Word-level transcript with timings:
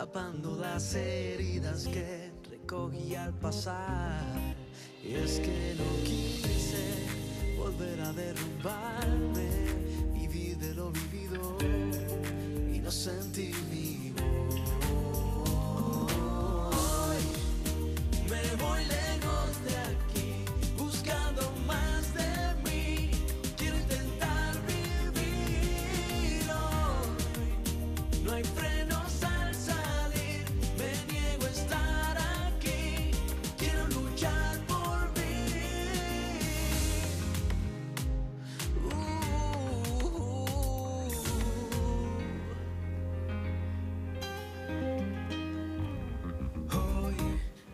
tapando 0.00 0.56
las 0.56 0.94
heridas 0.94 1.86
que 1.86 2.32
recogí 2.50 3.14
al 3.14 3.34
pasar. 3.34 4.24
Y 5.04 5.12
es 5.12 5.38
que 5.40 5.74
no 5.76 6.04
quise 6.04 7.04
volver 7.58 8.00
a 8.00 8.10
derrumbarme, 8.14 9.50
vivir 10.14 10.56
de 10.56 10.72
lo 10.72 10.90
vivido 10.90 11.54
y 12.74 12.78
no 12.78 12.90
sentir 12.90 13.54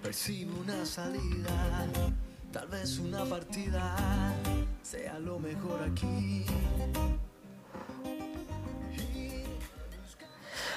percibo 0.07 0.61
una 0.61 0.87
salida, 0.87 1.85
tal 2.53 2.69
vez 2.69 3.01
una 3.01 3.25
partida 3.25 3.97
sea 4.81 5.19
lo 5.19 5.41
mejor 5.41 5.83
aquí. 5.83 6.45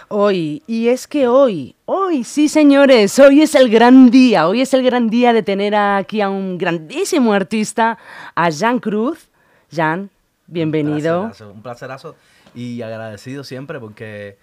Hoy, 0.07 0.63
y 0.65 0.87
es 0.87 1.05
que 1.05 1.27
hoy, 1.27 1.75
hoy, 1.85 2.23
sí 2.23 2.49
señores, 2.49 3.19
hoy 3.19 3.43
es 3.43 3.53
el 3.53 3.69
gran 3.69 4.09
día, 4.09 4.47
hoy 4.47 4.61
es 4.61 4.73
el 4.73 4.81
gran 4.81 5.11
día 5.11 5.31
de 5.31 5.43
tener 5.43 5.75
aquí 5.75 6.21
a 6.21 6.29
un 6.29 6.57
grandísimo 6.57 7.31
artista, 7.31 7.99
a 8.33 8.51
Jan 8.51 8.79
Cruz. 8.79 9.29
Jan, 9.71 10.09
bienvenido. 10.47 11.21
Un 11.21 11.27
placerazo, 11.27 11.53
un 11.53 11.61
placerazo 11.61 12.15
y 12.55 12.81
agradecido 12.81 13.43
siempre 13.43 13.79
porque 13.79 14.39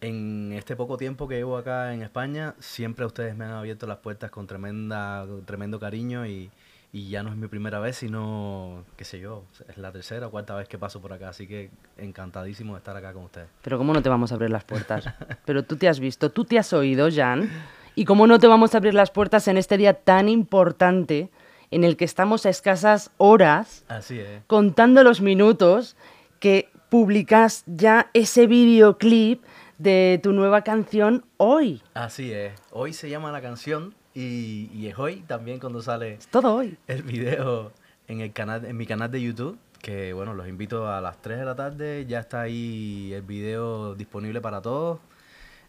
en 0.00 0.52
este 0.52 0.76
poco 0.76 0.96
tiempo 0.96 1.28
que 1.28 1.36
llevo 1.36 1.56
acá 1.56 1.92
en 1.92 2.02
España, 2.02 2.54
siempre 2.58 3.04
ustedes 3.04 3.36
me 3.36 3.44
han 3.44 3.52
abierto 3.52 3.86
las 3.86 3.98
puertas 3.98 4.30
con 4.30 4.46
tremenda, 4.46 5.24
con 5.26 5.44
tremendo 5.44 5.78
cariño 5.78 6.26
y, 6.26 6.50
y 6.92 7.08
ya 7.10 7.22
no 7.22 7.30
es 7.30 7.36
mi 7.36 7.46
primera 7.46 7.78
vez, 7.80 7.96
sino, 7.96 8.84
qué 8.96 9.04
sé 9.04 9.20
yo, 9.20 9.44
es 9.68 9.76
la 9.78 9.92
tercera 9.92 10.26
o 10.26 10.30
cuarta 10.30 10.54
vez 10.54 10.68
que 10.68 10.78
paso 10.78 11.00
por 11.00 11.12
acá, 11.12 11.28
así 11.28 11.46
que 11.46 11.70
encantadísimo 11.98 12.74
de 12.74 12.78
estar 12.78 12.96
acá 12.96 13.12
con 13.12 13.24
ustedes. 13.24 13.48
Pero 13.62 13.78
¿cómo 13.78 13.92
no 13.92 14.02
te 14.02 14.08
vamos 14.08 14.32
a 14.32 14.34
abrir 14.34 14.50
las 14.50 14.64
puertas? 14.64 15.04
Pero 15.44 15.64
tú 15.64 15.76
te 15.76 15.88
has 15.88 16.00
visto, 16.00 16.30
tú 16.30 16.44
te 16.44 16.58
has 16.58 16.72
oído, 16.72 17.08
Jan, 17.12 17.50
y 17.94 18.04
cómo 18.04 18.26
no 18.26 18.38
te 18.38 18.46
vamos 18.46 18.74
a 18.74 18.78
abrir 18.78 18.94
las 18.94 19.10
puertas 19.10 19.48
en 19.48 19.56
este 19.56 19.76
día 19.76 19.94
tan 19.94 20.28
importante 20.28 21.28
en 21.70 21.84
el 21.84 21.96
que 21.96 22.04
estamos 22.04 22.46
a 22.46 22.48
escasas 22.48 23.10
horas 23.18 23.84
Así 23.86 24.18
es. 24.18 24.42
contando 24.46 25.04
los 25.04 25.20
minutos 25.20 25.96
que 26.40 26.68
publicas 26.88 27.62
ya 27.66 28.10
ese 28.14 28.46
videoclip 28.48 29.44
de 29.80 30.20
tu 30.22 30.32
nueva 30.34 30.60
canción 30.62 31.24
hoy. 31.38 31.82
Así 31.94 32.32
es. 32.32 32.52
Hoy 32.70 32.92
se 32.92 33.08
llama 33.08 33.32
la 33.32 33.40
canción 33.40 33.94
y, 34.14 34.68
y 34.74 34.88
es 34.88 34.98
hoy 34.98 35.22
también 35.26 35.58
cuando 35.58 35.80
sale 35.80 36.14
Es 36.14 36.26
todo 36.28 36.54
hoy. 36.56 36.76
el 36.86 37.02
video 37.02 37.72
en 38.06 38.20
el 38.20 38.30
canal 38.32 38.66
en 38.66 38.76
mi 38.76 38.84
canal 38.84 39.10
de 39.10 39.22
YouTube 39.22 39.58
que 39.80 40.12
bueno 40.12 40.34
los 40.34 40.46
invito 40.48 40.86
a 40.92 41.00
las 41.00 41.22
3 41.22 41.38
de 41.38 41.44
la 41.46 41.54
tarde 41.56 42.04
ya 42.06 42.20
está 42.20 42.42
ahí 42.42 43.12
el 43.14 43.22
video 43.22 43.94
disponible 43.94 44.40
para 44.42 44.60
todos 44.60 44.98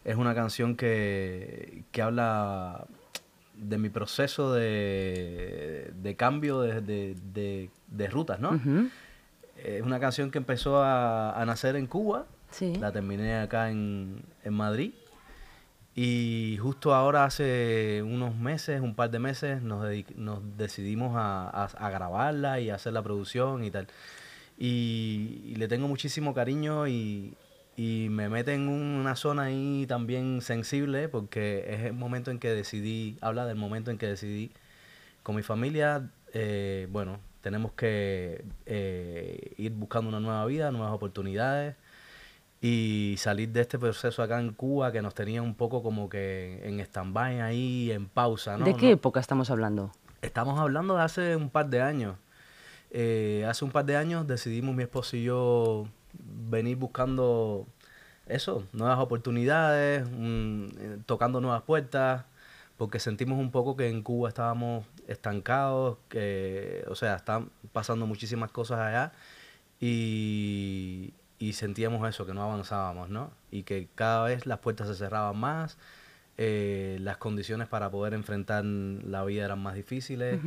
es 0.04 0.16
una 0.16 0.34
canción 0.34 0.76
que, 0.76 1.84
que 1.92 2.02
habla 2.02 2.84
de 3.54 3.78
mi 3.78 3.88
proceso 3.88 4.52
de, 4.52 5.90
de 6.02 6.16
cambio 6.16 6.60
de, 6.60 6.80
de- 6.82 7.70
de- 7.86 8.06
rutas 8.08 8.40
no 8.40 8.60
es 9.64 9.80
una 9.82 10.00
canción 10.00 10.30
que 10.32 10.38
empezó 10.38 10.82
a, 10.82 11.40
a 11.40 11.46
nacer 11.46 11.76
en 11.76 11.86
Cuba 11.86 12.26
La 12.80 12.92
terminé 12.92 13.36
acá 13.36 13.70
en, 13.70 14.22
en 14.44 14.54
Madrid. 14.54 14.92
Y 15.94 16.56
justo 16.60 16.94
ahora, 16.94 17.24
hace 17.24 18.02
unos 18.02 18.34
meses, 18.34 18.80
un 18.80 18.94
par 18.94 19.10
de 19.10 19.18
meses, 19.18 19.62
nos, 19.62 19.84
nos 20.16 20.40
decidimos 20.56 21.12
a, 21.16 21.48
a- 21.66 21.90
grabarla 21.90 22.60
y 22.60 22.70
a 22.70 22.76
hacer 22.76 22.94
la 22.94 23.02
producción 23.02 23.62
y 23.62 23.70
tal. 23.70 23.88
Y, 24.58 25.42
y 25.44 25.54
le 25.56 25.68
tengo 25.68 25.88
muchísimo 25.88 26.32
cariño 26.32 26.86
y, 26.88 27.34
y 27.76 28.08
me 28.10 28.28
mete 28.30 28.54
en 28.54 28.68
una 28.68 29.16
zona 29.16 29.44
ahí 29.44 29.84
también 29.86 30.40
sensible 30.40 31.08
porque 31.08 31.64
es 31.68 31.80
el 31.82 31.92
momento 31.92 32.30
en 32.30 32.38
que 32.38 32.48
decidí, 32.48 33.18
habla 33.20 33.44
del 33.44 33.56
momento 33.56 33.90
en 33.90 33.98
que 33.98 34.06
decidí 34.06 34.50
con 35.22 35.36
mi 35.36 35.42
familia, 35.42 36.10
eh, 36.32 36.86
bueno, 36.90 37.18
tenemos 37.42 37.72
que 37.72 38.44
eh, 38.66 39.52
ir 39.58 39.72
buscando 39.72 40.08
una 40.08 40.20
nueva 40.20 40.44
vida, 40.46 40.70
nuevas 40.70 40.92
oportunidades 40.92 41.74
y 42.64 43.16
salir 43.18 43.48
de 43.50 43.60
este 43.60 43.76
proceso 43.78 44.22
acá 44.22 44.38
en 44.40 44.52
Cuba 44.52 44.92
que 44.92 45.02
nos 45.02 45.14
tenía 45.14 45.42
un 45.42 45.54
poco 45.56 45.82
como 45.82 46.08
que 46.08 46.60
en 46.66 46.78
stand-by 46.80 47.40
ahí, 47.40 47.90
en 47.90 48.06
pausa, 48.06 48.56
¿no? 48.56 48.64
¿De 48.64 48.74
qué 48.76 48.86
No- 48.86 48.92
época 48.92 49.18
estamos 49.20 49.50
hablando? 49.50 49.90
Estamos 50.22 50.58
hablando 50.60 50.94
de 50.96 51.02
hace 51.02 51.34
un 51.34 51.50
par 51.50 51.68
de 51.68 51.82
años. 51.82 52.14
Eh, 52.92 53.44
hace 53.48 53.64
un 53.64 53.72
par 53.72 53.84
de 53.84 53.96
años 53.96 54.28
decidimos 54.28 54.76
mi 54.76 54.84
esposo 54.84 55.16
y 55.16 55.24
yo 55.24 55.88
venir 56.14 56.76
buscando 56.76 57.66
eso, 58.26 58.64
nuevas 58.72 59.00
oportunidades, 59.00 60.06
eh, 60.08 60.98
tocando 61.06 61.40
nuevas 61.40 61.62
puertas, 61.62 62.24
porque 62.76 63.00
sentimos 63.00 63.40
un 63.40 63.50
poco 63.50 63.74
que 63.76 63.88
en 63.88 64.02
Cuba 64.02 64.28
estábamos 64.28 64.84
estancados, 65.08 65.98
que, 66.08 66.84
o 66.88 66.94
sea, 66.94 67.16
están 67.16 67.50
pasando 67.72 68.06
muchísimas 68.06 68.52
cosas 68.52 68.78
allá 68.78 69.12
y, 69.80 71.12
y 71.42 71.54
sentíamos 71.54 72.08
eso, 72.08 72.24
que 72.24 72.34
no 72.34 72.44
avanzábamos, 72.44 73.10
¿no? 73.10 73.32
Y 73.50 73.64
que 73.64 73.88
cada 73.96 74.22
vez 74.22 74.46
las 74.46 74.60
puertas 74.60 74.86
se 74.86 74.94
cerraban 74.94 75.36
más, 75.36 75.76
eh, 76.38 76.98
las 77.00 77.16
condiciones 77.16 77.66
para 77.66 77.90
poder 77.90 78.14
enfrentar 78.14 78.64
la 78.64 79.24
vida 79.24 79.46
eran 79.46 79.60
más 79.60 79.74
difíciles. 79.74 80.38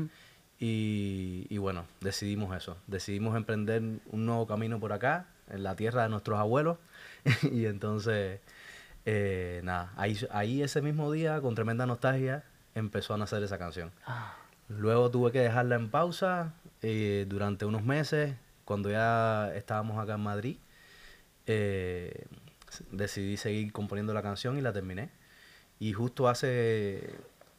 Y, 0.57 1.47
y 1.49 1.57
bueno, 1.57 1.83
decidimos 1.99 2.55
eso. 2.55 2.77
Decidimos 2.87 3.35
emprender 3.35 3.81
un 4.09 4.25
nuevo 4.25 4.47
camino 4.47 4.79
por 4.79 4.93
acá, 4.93 5.27
en 5.49 5.63
la 5.63 5.75
tierra 5.75 6.03
de 6.03 6.07
nuestros 6.07 6.39
abuelos. 6.39 6.77
y 7.51 7.65
entonces, 7.65 8.39
eh, 9.05 9.59
nada, 9.65 9.91
ahí, 9.97 10.17
ahí 10.31 10.63
ese 10.63 10.81
mismo 10.81 11.11
día, 11.11 11.41
con 11.41 11.55
tremenda 11.55 11.85
nostalgia, 11.85 12.45
empezó 12.73 13.15
a 13.15 13.17
nacer 13.17 13.43
esa 13.43 13.57
canción. 13.57 13.91
Luego 14.69 15.11
tuve 15.11 15.33
que 15.33 15.39
dejarla 15.41 15.75
en 15.75 15.89
pausa 15.89 16.53
eh, 16.81 17.25
durante 17.27 17.65
unos 17.65 17.83
meses. 17.83 18.35
Cuando 18.63 18.89
ya 18.89 19.53
estábamos 19.55 20.01
acá 20.01 20.13
en 20.13 20.21
Madrid, 20.21 20.57
eh, 21.47 22.25
decidí 22.91 23.37
seguir 23.37 23.71
componiendo 23.71 24.13
la 24.13 24.21
canción 24.21 24.57
y 24.57 24.61
la 24.61 24.73
terminé. 24.73 25.09
Y 25.79 25.93
justo 25.93 26.27
hace 26.27 27.15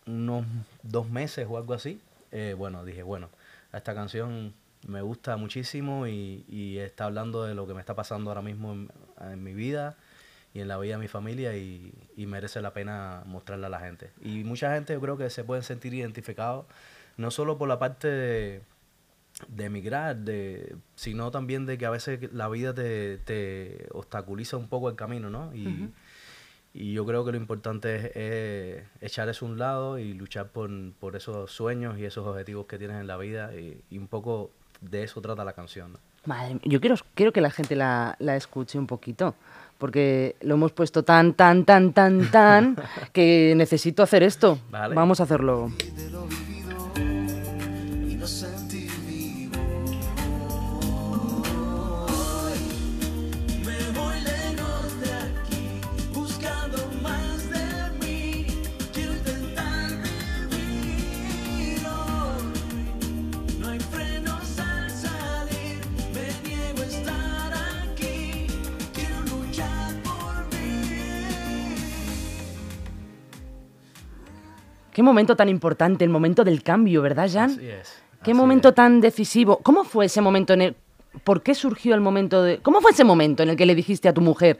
unos 0.06 0.47
dos 0.82 1.10
meses 1.10 1.47
o 1.48 1.58
algo 1.58 1.74
así, 1.74 2.00
eh, 2.32 2.54
bueno, 2.56 2.84
dije, 2.84 3.02
bueno, 3.02 3.28
esta 3.72 3.94
canción 3.94 4.54
me 4.86 5.02
gusta 5.02 5.36
muchísimo 5.36 6.06
y, 6.06 6.44
y 6.48 6.78
está 6.78 7.04
hablando 7.04 7.44
de 7.44 7.54
lo 7.54 7.66
que 7.66 7.74
me 7.74 7.80
está 7.80 7.94
pasando 7.94 8.30
ahora 8.30 8.42
mismo 8.42 8.72
en, 8.72 8.91
en 9.20 9.42
mi 9.42 9.52
vida 9.52 9.97
y 10.54 10.60
en 10.60 10.68
la 10.68 10.78
vida 10.78 10.94
de 10.94 11.00
mi 11.00 11.08
familia 11.08 11.56
y, 11.56 11.92
y 12.16 12.26
merece 12.26 12.62
la 12.62 12.72
pena 12.72 13.22
mostrarla 13.26 13.66
a 13.66 13.70
la 13.70 13.80
gente. 13.80 14.10
Y 14.22 14.44
mucha 14.44 14.72
gente 14.74 14.94
yo 14.94 15.00
creo 15.00 15.18
que 15.18 15.28
se 15.28 15.44
pueden 15.44 15.62
sentir 15.62 15.92
identificados, 15.92 16.66
no 17.16 17.30
solo 17.30 17.58
por 17.58 17.68
la 17.68 17.78
parte 17.78 18.08
de, 18.08 18.62
de 19.48 19.64
emigrar, 19.64 20.16
de, 20.16 20.76
sino 20.94 21.30
también 21.30 21.66
de 21.66 21.76
que 21.78 21.86
a 21.86 21.91
veces 21.91 22.32
la 22.32 22.48
vida 22.48 22.74
te, 22.74 23.19
te 23.19 23.86
obstaculiza 23.92 24.56
un 24.56 24.69
poco 24.69 24.88
el 24.88 24.97
camino, 24.97 25.28
¿no? 25.30 25.54
Y, 25.54 25.91
y 26.72 26.92
yo 26.92 27.04
creo 27.06 27.24
que 27.24 27.32
lo 27.32 27.38
importante 27.38 27.97
es, 27.97 28.83
es 29.00 29.12
echar 29.12 29.28
eso 29.28 29.47
a 29.47 29.48
un 29.48 29.59
lado 29.59 29.98
y 29.98 30.15
luchar 30.15 30.48
por, 30.48 30.71
por 30.94 31.16
esos 31.16 31.50
sueños 31.50 31.98
y 31.98 32.04
esos 32.04 32.27
objetivos 32.27 32.66
que 32.66 32.78
tienes 32.78 33.00
en 33.00 33.06
la 33.06 33.16
vida 33.16 33.54
y, 33.54 33.80
y 33.91 33.98
un 33.98 34.09
poco 34.09 34.50
de 34.80 35.03
eso 35.03 35.21
trata 35.21 35.44
la 35.44 35.53
canción. 35.53 35.92
¿no? 35.92 35.98
Madre 36.27 36.54
mía, 36.54 36.62
yo 36.65 36.80
quiero, 36.80 36.97
quiero 37.15 37.33
que 37.33 37.41
la 37.41 37.50
gente 37.50 37.77
la, 37.77 38.16
la 38.18 38.36
escuche 38.36 38.78
un 38.78 38.86
poquito, 38.86 39.34
porque 39.78 40.36
lo 40.41 40.54
hemos 40.54 40.72
puesto 40.72 41.04
tan, 41.04 41.34
tan, 41.34 41.65
tan, 41.65 41.92
tan, 41.92 42.30
tan, 42.30 42.77
que 43.12 43.54
necesito 43.56 44.03
hacer 44.03 44.22
esto. 44.22 44.59
Vale. 44.71 44.94
Vamos 44.94 45.21
a 45.21 45.22
hacerlo. 45.22 45.71
Qué 74.97 75.03
momento 75.03 75.37
tan 75.37 75.51
importante, 75.51 76.04
el 76.04 76.10
momento 76.10 76.43
del 76.43 76.63
cambio, 76.63 77.03
¿verdad, 77.03 77.28
Jan? 77.31 77.51
Así 77.51 77.69
es. 77.69 78.03
Qué 78.25 78.31
así 78.31 78.34
momento 78.34 78.71
es. 78.71 78.75
tan 78.75 79.03
decisivo. 79.03 79.59
¿Cómo 79.59 79.84
fue 79.84 80.07
ese 80.07 80.22
momento 80.22 80.54
en 80.54 80.63
el... 80.63 80.77
¿Por 81.22 81.43
qué 81.43 81.54
surgió 81.54 81.95
el 81.95 82.01
momento 82.01 82.43
de... 82.43 82.60
¿Cómo 82.60 82.81
fue 82.81 82.93
ese 82.93 83.04
momento 83.04 83.43
en 83.43 83.51
el 83.51 83.57
que 83.59 83.66
le 83.66 83.75
dijiste 83.75 84.09
a 84.09 84.15
tu 84.15 84.22
mujer, 84.22 84.59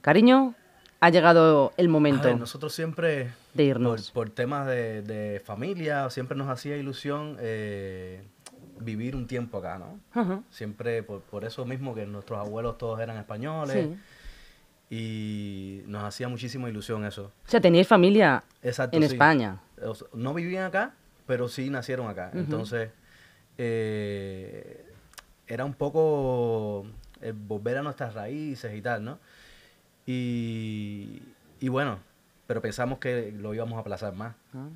cariño, 0.00 0.56
ha 0.98 1.10
llegado 1.10 1.72
el 1.76 1.88
momento 1.88 2.24
ver, 2.24 2.36
nosotros 2.40 2.74
siempre, 2.74 3.30
de 3.54 3.62
irnos? 3.62 4.10
por, 4.10 4.26
por 4.26 4.34
temas 4.34 4.66
de, 4.66 5.02
de 5.02 5.38
familia, 5.38 6.10
siempre 6.10 6.36
nos 6.36 6.48
hacía 6.48 6.76
ilusión 6.76 7.36
eh, 7.38 8.24
vivir 8.80 9.14
un 9.14 9.28
tiempo 9.28 9.58
acá, 9.58 9.78
¿no? 9.78 10.42
Siempre 10.50 11.04
por, 11.04 11.20
por 11.20 11.44
eso 11.44 11.64
mismo 11.64 11.94
que 11.94 12.04
nuestros 12.04 12.40
abuelos 12.40 12.78
todos 12.78 12.98
eran 12.98 13.16
españoles 13.16 13.90
Sí. 14.88 14.94
y 14.96 15.82
nos 15.86 16.04
hacía 16.04 16.28
muchísima 16.28 16.68
ilusión 16.68 17.04
eso. 17.04 17.32
O 17.46 17.48
sea, 17.50 17.60
teníais 17.60 17.88
familia 17.88 18.42
Exacto. 18.66 18.96
en 18.96 19.02
sí. 19.04 19.14
España. 19.14 19.60
O 19.82 19.94
sea, 19.94 20.08
no 20.14 20.34
vivían 20.34 20.64
acá, 20.64 20.94
pero 21.26 21.48
sí 21.48 21.70
nacieron 21.70 22.08
acá. 22.08 22.30
Entonces, 22.34 22.90
eh, 23.58 24.84
era 25.46 25.64
un 25.64 25.74
poco 25.74 26.86
el 27.20 27.32
volver 27.32 27.78
a 27.78 27.82
nuestras 27.82 28.14
raíces 28.14 28.74
y 28.74 28.82
tal, 28.82 29.04
¿no? 29.04 29.18
Y, 30.06 31.22
y 31.60 31.68
bueno, 31.68 31.98
pero 32.46 32.60
pensamos 32.62 32.98
que 32.98 33.32
lo 33.36 33.54
íbamos 33.54 33.76
a 33.76 33.80
aplazar 33.80 34.14
más. 34.14 34.34
Ah. 34.54 34.68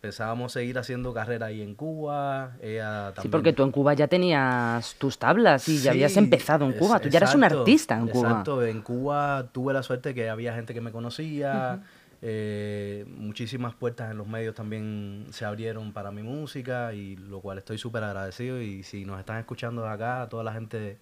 Pensábamos 0.00 0.50
seguir 0.52 0.78
haciendo 0.78 1.14
carrera 1.14 1.46
ahí 1.46 1.62
en 1.62 1.74
Cuba. 1.76 2.56
Ella 2.60 3.12
también. 3.14 3.22
Sí, 3.22 3.28
porque 3.28 3.52
tú 3.52 3.62
en 3.62 3.70
Cuba 3.70 3.94
ya 3.94 4.08
tenías 4.08 4.96
tus 4.96 5.16
tablas 5.18 5.68
y 5.68 5.78
ya 5.78 5.92
habías 5.92 6.16
empezado 6.16 6.64
en 6.64 6.72
es- 6.72 6.78
Cuba. 6.78 6.98
Tú 6.98 7.08
ya 7.08 7.18
eras 7.18 7.34
un 7.36 7.44
artista 7.44 7.96
en 7.96 8.08
Cuba. 8.08 8.28
Exacto, 8.30 8.64
en 8.64 8.82
Cuba 8.82 9.46
tuve 9.52 9.72
la 9.72 9.82
suerte 9.84 10.12
que 10.14 10.28
había 10.28 10.54
gente 10.54 10.74
que 10.74 10.80
me 10.80 10.90
conocía, 10.90 11.82
eh, 12.24 13.04
muchísimas 13.08 13.74
puertas 13.74 14.10
en 14.12 14.16
los 14.18 14.26
medios 14.28 14.54
también 14.54 15.26
se 15.30 15.44
abrieron 15.44 15.92
para 15.92 16.12
mi 16.12 16.22
música 16.22 16.94
y 16.94 17.16
lo 17.16 17.40
cual 17.40 17.58
estoy 17.58 17.78
súper 17.78 18.04
agradecido 18.04 18.60
y 18.62 18.82
si 18.84 19.04
nos 19.04 19.18
están 19.18 19.38
escuchando 19.38 19.86
acá, 19.88 20.22
a 20.22 20.28
toda 20.28 20.44
la 20.44 20.52
gente 20.52 20.98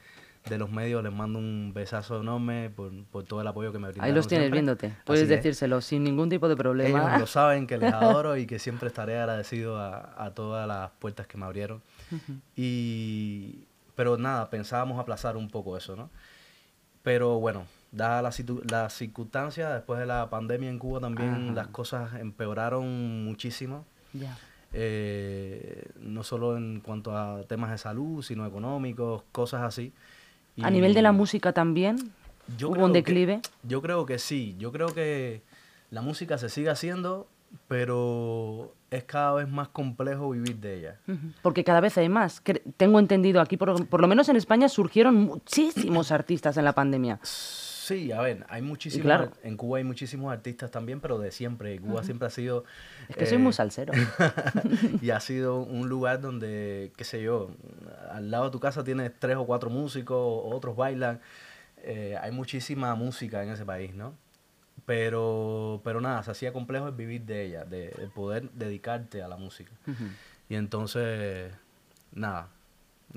de 0.48 0.56
los 0.56 0.70
medios 0.70 1.02
les 1.04 1.12
mando 1.12 1.38
un 1.38 1.72
besazo 1.74 2.22
enorme 2.22 2.70
por, 2.74 2.90
por 3.10 3.24
todo 3.24 3.42
el 3.42 3.46
apoyo 3.46 3.70
que 3.72 3.78
me 3.78 3.88
brindaron 3.88 4.08
Ahí 4.08 4.14
los 4.16 4.26
tienes 4.26 4.44
siempre. 4.46 4.56
viéndote. 4.62 4.94
Puedes 5.04 5.24
Así 5.24 5.32
es. 5.34 5.38
decírselo 5.40 5.82
sin 5.82 6.02
ningún 6.02 6.30
tipo 6.30 6.48
de 6.48 6.56
problema. 6.56 7.08
Ellos 7.08 7.20
lo 7.20 7.26
saben 7.26 7.66
que 7.66 7.76
les 7.76 7.92
adoro 7.92 8.38
y 8.38 8.46
que 8.46 8.58
siempre 8.58 8.88
estaré 8.88 9.18
agradecido 9.18 9.78
a, 9.78 10.14
a 10.16 10.32
todas 10.32 10.66
las 10.66 10.90
puertas 10.92 11.26
que 11.26 11.36
me 11.36 11.44
abrieron. 11.44 11.82
y, 12.56 13.66
pero 13.94 14.16
nada, 14.16 14.48
pensábamos 14.48 14.98
aplazar 14.98 15.36
un 15.36 15.50
poco 15.50 15.76
eso, 15.76 15.94
¿no? 15.96 16.08
Pero 17.02 17.38
bueno, 17.38 17.66
dada 17.92 18.22
la, 18.22 18.30
situ- 18.32 18.62
la 18.70 18.88
circunstancia, 18.90 19.70
después 19.74 19.98
de 20.00 20.06
la 20.06 20.30
pandemia 20.30 20.68
en 20.70 20.78
Cuba 20.78 21.00
también 21.00 21.44
Ajá. 21.46 21.52
las 21.54 21.66
cosas 21.68 22.14
empeoraron 22.20 23.24
muchísimo. 23.24 23.84
Ya. 24.12 24.36
eh, 24.72 25.84
no 26.00 26.22
solo 26.22 26.56
en 26.56 26.80
cuanto 26.80 27.16
a 27.16 27.42
temas 27.44 27.70
de 27.70 27.78
salud, 27.78 28.22
sino 28.22 28.46
económicos, 28.46 29.22
cosas 29.32 29.62
así. 29.62 29.92
A 30.62 30.70
nivel 30.70 30.94
de 30.94 31.02
la 31.02 31.12
música 31.12 31.52
también. 31.52 31.96
yo 32.58 32.70
¿Hubo 32.70 32.84
un 32.84 32.92
que- 32.92 32.98
declive? 32.98 33.40
yo 33.62 33.80
creo 33.82 34.06
que 34.06 34.18
sí. 34.18 34.54
Yo 34.58 34.70
creo 34.72 34.88
que 34.94 35.42
la 35.90 36.02
música 36.02 36.38
se 36.38 36.48
sigue 36.48 36.70
haciendo, 36.70 37.26
pero 37.68 38.72
es 38.90 39.04
cada 39.04 39.34
vez 39.34 39.48
más 39.48 39.68
complejo 39.68 40.30
vivir 40.30 40.56
de 40.56 40.78
ella. 40.78 40.98
Porque 41.42 41.64
cada 41.64 41.80
vez 41.80 41.96
hay 41.98 42.08
más. 42.08 42.42
Tengo 42.76 42.98
entendido 42.98 43.40
aquí, 43.40 43.56
por, 43.56 43.86
por 43.86 44.00
lo 44.00 44.08
menos 44.08 44.28
en 44.28 44.36
España, 44.36 44.68
surgieron 44.68 45.14
muchísimos 45.16 46.12
artistas 46.12 46.56
en 46.56 46.64
la 46.64 46.74
pandemia. 46.74 47.18
Sí, 47.94 48.12
a 48.12 48.20
ver, 48.20 48.44
hay 48.48 48.62
muchísimos. 48.62 49.04
claro. 49.04 49.24
ar- 49.24 49.32
En 49.42 49.56
Cuba 49.56 49.78
hay 49.78 49.84
muchísimos 49.84 50.32
artistas 50.32 50.70
también, 50.70 51.00
pero 51.00 51.18
de 51.18 51.30
siempre. 51.32 51.78
Cuba 51.80 52.02
siempre 52.04 52.26
ha 52.28 52.30
sido. 52.30 52.64
Es 53.08 53.16
que 53.16 53.26
soy 53.26 53.36
eh, 53.36 53.40
muy 53.40 53.52
salsero. 53.60 53.92
y 55.02 55.10
ha 55.10 55.20
sido 55.20 55.60
un 55.62 55.88
lugar 55.88 56.20
donde, 56.20 56.92
qué 56.96 57.04
sé 57.04 57.22
yo, 57.22 57.50
al 58.10 58.30
lado 58.30 58.44
de 58.46 58.50
tu 58.50 58.60
casa 58.60 58.84
tienes 58.84 59.12
tres 59.18 59.36
o 59.36 59.44
cuatro 59.46 59.70
músicos, 59.70 60.16
otros 60.44 60.76
bailan. 60.76 61.20
Eh, 61.82 62.16
hay 62.20 62.30
muchísima 62.30 62.94
música 62.94 63.42
en 63.42 63.50
ese 63.50 63.64
país, 63.64 63.94
¿no? 63.94 64.14
Pero, 64.86 65.80
pero 65.84 66.00
nada, 66.00 66.22
se 66.22 66.30
hacía 66.30 66.52
complejo 66.52 66.88
el 66.88 66.94
vivir 66.94 67.22
de 67.22 67.44
ella, 67.44 67.64
de, 67.64 67.88
de 67.90 68.08
poder 68.08 68.50
dedicarte 68.52 69.22
a 69.22 69.28
la 69.28 69.36
música. 69.36 69.72
Y 70.48 70.54
entonces, 70.54 71.52
nada, 72.12 72.48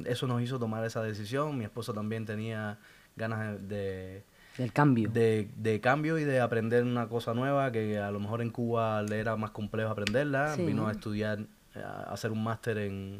eso 0.05 0.27
nos 0.27 0.41
hizo 0.41 0.59
tomar 0.59 0.83
esa 0.85 1.01
decisión. 1.01 1.57
Mi 1.57 1.63
esposo 1.63 1.93
también 1.93 2.25
tenía 2.25 2.77
ganas 3.15 3.67
de, 3.67 4.23
Del 4.57 4.71
cambio. 4.71 5.09
de, 5.09 5.49
de 5.57 5.79
cambio 5.81 6.17
y 6.19 6.23
de 6.23 6.39
aprender 6.39 6.83
una 6.83 7.07
cosa 7.07 7.33
nueva 7.33 7.71
que 7.71 7.97
a 7.99 8.11
lo 8.11 8.19
mejor 8.19 8.41
en 8.41 8.49
Cuba 8.51 9.01
le 9.01 9.19
era 9.19 9.35
más 9.35 9.51
complejo 9.51 9.89
aprenderla. 9.89 10.55
Sí. 10.55 10.65
Vino 10.65 10.87
a 10.87 10.91
estudiar, 10.91 11.39
a 11.75 12.13
hacer 12.13 12.31
un 12.31 12.43
máster 12.43 12.77
en, 12.77 13.19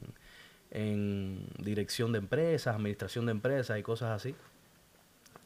en 0.71 1.47
dirección 1.57 2.12
de 2.12 2.19
empresas, 2.19 2.75
administración 2.75 3.25
de 3.25 3.31
empresas 3.31 3.80
y 3.80 3.83
cosas 3.83 4.12
así. 4.12 4.35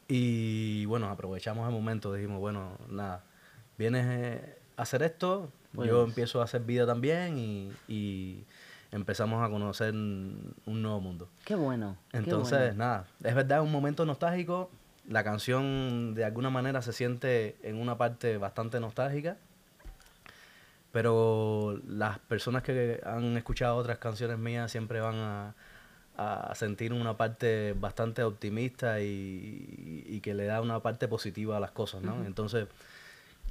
Y 0.08 0.84
bueno, 0.86 1.08
aprovechamos 1.10 1.66
el 1.68 1.72
momento, 1.74 2.12
dijimos, 2.14 2.40
bueno, 2.40 2.78
nada, 2.88 3.22
vienes 3.76 4.06
eh, 4.08 4.56
a 4.76 4.82
hacer 4.82 5.02
esto, 5.02 5.50
yo 5.74 5.80
Pues- 5.82 6.08
empiezo 6.08 6.40
a 6.40 6.44
hacer 6.44 6.62
vida 6.62 6.86
también 6.86 7.36
y, 7.38 7.72
y 7.88 8.44
empezamos 8.90 9.46
a 9.46 9.50
conocer 9.50 9.92
un 9.92 10.54
nuevo 10.66 11.00
mundo. 11.00 11.28
Qué 11.44 11.54
bueno. 11.54 11.96
qué 12.10 12.18
Entonces, 12.18 12.58
bueno. 12.58 12.74
nada, 12.76 13.06
es 13.22 13.34
verdad, 13.34 13.58
es 13.58 13.64
un 13.64 13.72
momento 13.72 14.06
nostálgico. 14.06 14.70
La 15.08 15.24
canción 15.24 16.14
de 16.14 16.24
alguna 16.24 16.50
manera 16.50 16.82
se 16.82 16.92
siente 16.92 17.56
en 17.62 17.76
una 17.80 17.96
parte 17.96 18.36
bastante 18.36 18.78
nostálgica. 18.78 19.36
Pero 20.92 21.80
las 21.86 22.18
personas 22.18 22.62
que 22.62 23.00
han 23.04 23.36
escuchado 23.36 23.76
otras 23.76 23.98
canciones 23.98 24.38
mías 24.38 24.70
siempre 24.70 25.00
van 25.00 25.16
a, 25.16 25.54
a 26.16 26.54
sentir 26.54 26.92
una 26.92 27.16
parte 27.16 27.74
bastante 27.78 28.22
optimista 28.22 29.00
y, 29.00 30.04
y 30.06 30.20
que 30.20 30.34
le 30.34 30.46
da 30.46 30.60
una 30.60 30.80
parte 30.80 31.06
positiva 31.06 31.58
a 31.58 31.60
las 31.60 31.70
cosas, 31.70 32.02
¿no? 32.02 32.24
Entonces, 32.24 32.68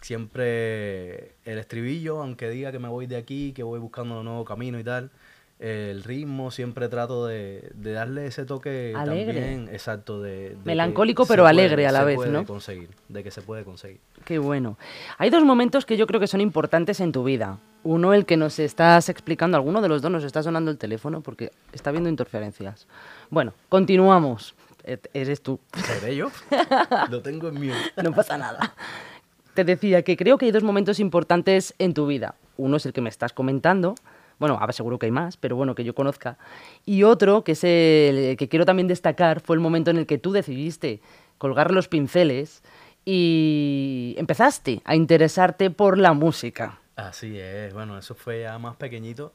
siempre 0.01 1.36
el 1.45 1.59
estribillo, 1.59 2.21
aunque 2.21 2.50
diga 2.50 2.71
que 2.71 2.80
me 2.80 2.88
voy 2.88 3.07
de 3.07 3.18
aquí, 3.18 3.54
que 3.54 3.63
voy 3.63 3.80
buscando 3.80 4.19
un 4.19 4.25
nuevo 4.25 4.45
camino 4.45 4.80
y 4.80 4.83
tal, 4.83 5.12
el 5.59 6.04
ritmo 6.04 6.51
siempre 6.51 6.88
trato 6.88 7.25
de, 7.25 7.71
de 7.74 7.92
darle 7.94 8.27
ese 8.27 8.45
toque 8.45 8.94
Alegre. 8.95 9.33
también, 9.33 9.69
exacto, 9.71 10.21
de, 10.21 10.50
de 10.51 10.57
Melancólico, 10.65 11.25
pero 11.25 11.44
puede- 11.44 11.50
alegre 11.50 11.88
a 11.88 11.92
la 11.92 12.04
vez, 12.04 12.15
puede 12.18 12.31
¿no? 12.31 12.45
conseguir, 12.45 12.89
de 13.09 13.24
que 13.24 13.31
se 13.31 13.42
puede 13.42 13.63
conseguir. 13.63 14.00
Qué 14.24 14.38
bueno. 14.38 14.77
Hay 15.18 15.30
dos 15.31 15.44
momentos 15.44 15.86
que 15.86 15.98
yo 15.98 16.06
creo 16.06 16.19
que 16.19 16.28
son 16.28 16.42
importantes 16.42 16.99
en 16.99 17.11
tu 17.11 17.23
vida. 17.23 17.57
Uno, 17.83 18.14
el 18.14 18.26
que 18.26 18.37
nos 18.37 18.59
estás 18.59 19.09
explicando, 19.09 19.57
alguno 19.57 19.81
de 19.81 19.90
los 19.90 20.02
dos 20.02 20.11
nos 20.11 20.23
está 20.23 20.44
sonando 20.44 20.69
el 20.69 20.78
teléfono 20.78 21.21
porque 21.21 21.52
está 21.71 21.90
viendo 21.92 22.09
interferencias. 22.09 22.85
Bueno, 23.30 23.54
continuamos. 23.69 24.54
Eres 25.14 25.42
tú. 25.42 25.59
¿Seré 25.73 26.16
yo? 26.16 26.30
Lo 27.09 27.21
tengo 27.21 27.47
en 27.49 27.56
mute. 27.56 27.76
No 28.04 28.14
pasa 28.14 28.37
nada. 28.37 28.73
Te 29.54 29.64
decía 29.64 30.02
que 30.04 30.16
creo 30.16 30.37
que 30.37 30.45
hay 30.45 30.52
dos 30.52 30.64
momentos 30.64 30.99
importantes 30.99 31.73
en 31.80 31.94
tu 31.94 32.07
vida. 32.07 32.35
Uno 32.57 32.78
es 32.78 32.85
el 32.85 32.94
que 32.94 33.02
me 33.02 33.09
estás 33.09 33.33
comentando. 33.33 33.95
Bueno, 34.40 34.60
seguro 34.72 35.00
que 35.00 35.08
hay 35.08 35.12
más, 35.12 35.38
pero 35.38 35.56
bueno, 35.56 35.74
que 35.76 35.84
yo 35.84 35.96
conozca. 35.96 36.38
Y 36.86 37.04
otro, 37.04 37.44
que 37.44 37.54
es 37.54 37.64
el 37.64 38.38
que 38.38 38.48
quiero 38.48 38.66
también 38.66 38.88
destacar, 38.88 39.40
fue 39.40 39.56
el 39.56 39.60
momento 39.60 39.90
en 39.92 39.98
el 39.98 40.06
que 40.06 40.18
tú 40.18 40.32
decidiste 40.32 41.02
colgar 41.38 41.72
los 41.72 41.88
pinceles 41.88 42.62
y 43.06 44.16
empezaste 44.18 44.82
a 44.86 44.96
interesarte 44.96 45.70
por 45.72 45.98
la 45.98 46.14
música. 46.14 46.80
Así 46.96 47.40
es, 47.40 47.74
bueno, 47.74 47.98
eso 47.98 48.16
fue 48.16 48.42
ya 48.42 48.58
más 48.60 48.76
pequeño. 48.76 49.32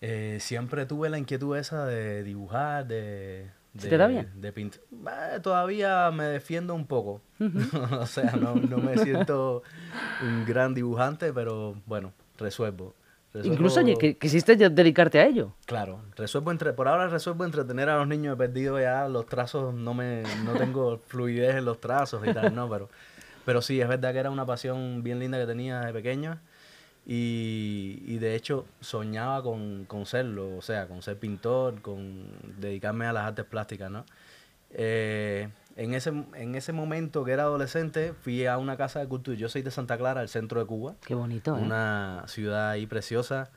Eh, 0.00 0.38
siempre 0.40 0.86
tuve 0.86 1.08
la 1.10 1.18
inquietud 1.18 1.56
esa 1.56 1.86
de 1.86 2.22
dibujar, 2.22 2.86
de... 2.86 3.50
¿Se 3.76 3.84
de 3.84 3.90
te 3.90 3.96
da 3.98 4.06
bien? 4.06 4.30
De 4.40 4.52
pint- 4.54 4.80
Eh, 4.90 5.40
todavía 5.40 6.10
me 6.10 6.24
defiendo 6.24 6.74
un 6.74 6.86
poco. 6.86 7.20
o 7.92 8.06
sea, 8.06 8.32
no, 8.32 8.54
no 8.56 8.78
me 8.78 8.96
siento 8.98 9.62
un 10.22 10.44
gran 10.46 10.74
dibujante, 10.74 11.32
pero 11.32 11.76
bueno, 11.86 12.12
resuelvo. 12.38 12.94
Incluso 13.34 13.80
Resuelvo- 13.80 13.96
oye, 13.96 13.98
que 13.98 14.16
quisiste 14.18 14.56
dedicarte 14.56 15.20
a 15.20 15.26
ello. 15.26 15.52
Claro, 15.66 16.00
resuelvo 16.16 16.50
entre, 16.50 16.72
por 16.72 16.88
ahora 16.88 17.08
resuelvo 17.08 17.44
entretener 17.44 17.88
a 17.90 17.96
los 17.98 18.08
niños. 18.08 18.34
He 18.34 18.36
perdido 18.38 18.80
ya 18.80 19.06
los 19.08 19.26
trazos, 19.26 19.74
no 19.74 19.94
me, 19.94 20.22
no 20.44 20.54
tengo 20.56 20.98
fluidez 21.06 21.56
en 21.56 21.64
los 21.64 21.78
trazos 21.80 22.26
y 22.26 22.32
tal, 22.32 22.54
no, 22.54 22.68
pero, 22.68 22.88
pero 23.44 23.60
sí, 23.62 23.80
es 23.80 23.86
verdad 23.88 24.12
que 24.12 24.18
era 24.18 24.30
una 24.30 24.46
pasión 24.46 25.02
bien 25.02 25.18
linda 25.20 25.38
que 25.38 25.46
tenía 25.46 25.80
de 25.82 25.92
pequeño 25.92 26.38
y, 27.06 28.02
y 28.06 28.18
de 28.18 28.34
hecho 28.34 28.66
soñaba 28.80 29.42
con, 29.42 29.84
con 29.86 30.04
serlo, 30.06 30.56
o 30.56 30.62
sea, 30.62 30.86
con 30.88 31.02
ser 31.02 31.18
pintor, 31.18 31.80
con 31.80 32.26
dedicarme 32.58 33.06
a 33.06 33.12
las 33.12 33.24
artes 33.24 33.44
plásticas, 33.44 33.90
¿no? 33.90 34.04
Eh, 34.70 35.48
en, 35.78 35.94
ese, 35.94 36.10
en 36.34 36.56
ese 36.56 36.72
momento 36.72 37.24
que 37.24 37.30
era 37.30 37.44
adolescente 37.44 38.12
fui 38.12 38.44
a 38.46 38.58
una 38.58 38.76
casa 38.76 38.98
de 38.98 39.06
cultura, 39.06 39.38
yo 39.38 39.48
soy 39.48 39.62
de 39.62 39.70
Santa 39.70 39.96
Clara, 39.96 40.20
el 40.22 40.28
centro 40.28 40.58
de 40.58 40.66
Cuba, 40.66 40.96
Qué 41.06 41.14
bonito, 41.14 41.56
¿eh? 41.56 41.60
una 41.60 42.24
ciudad 42.26 42.70
ahí 42.70 42.86
preciosa 42.86 43.50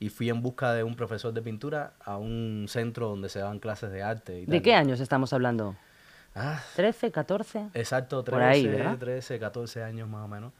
y 0.00 0.08
fui 0.08 0.28
en 0.28 0.42
busca 0.42 0.72
de 0.72 0.82
un 0.82 0.96
profesor 0.96 1.32
de 1.32 1.40
pintura 1.40 1.92
a 2.04 2.16
un 2.16 2.66
centro 2.68 3.08
donde 3.08 3.28
se 3.28 3.38
daban 3.38 3.60
clases 3.60 3.92
de 3.92 4.02
arte. 4.02 4.40
Y 4.40 4.46
¿De 4.46 4.56
tal. 4.56 4.62
qué 4.62 4.74
años 4.74 4.98
estamos 4.98 5.32
hablando? 5.32 5.76
Ah, 6.34 6.60
¿13, 6.76 7.12
14? 7.12 7.68
exacto, 7.74 8.24
13, 8.24 8.32
Por 8.34 8.42
ahí, 8.42 8.66
¿verdad? 8.66 8.98
13, 8.98 9.38
14 9.38 9.84
años 9.84 10.08
más 10.08 10.24
o 10.24 10.28
menos. 10.28 10.52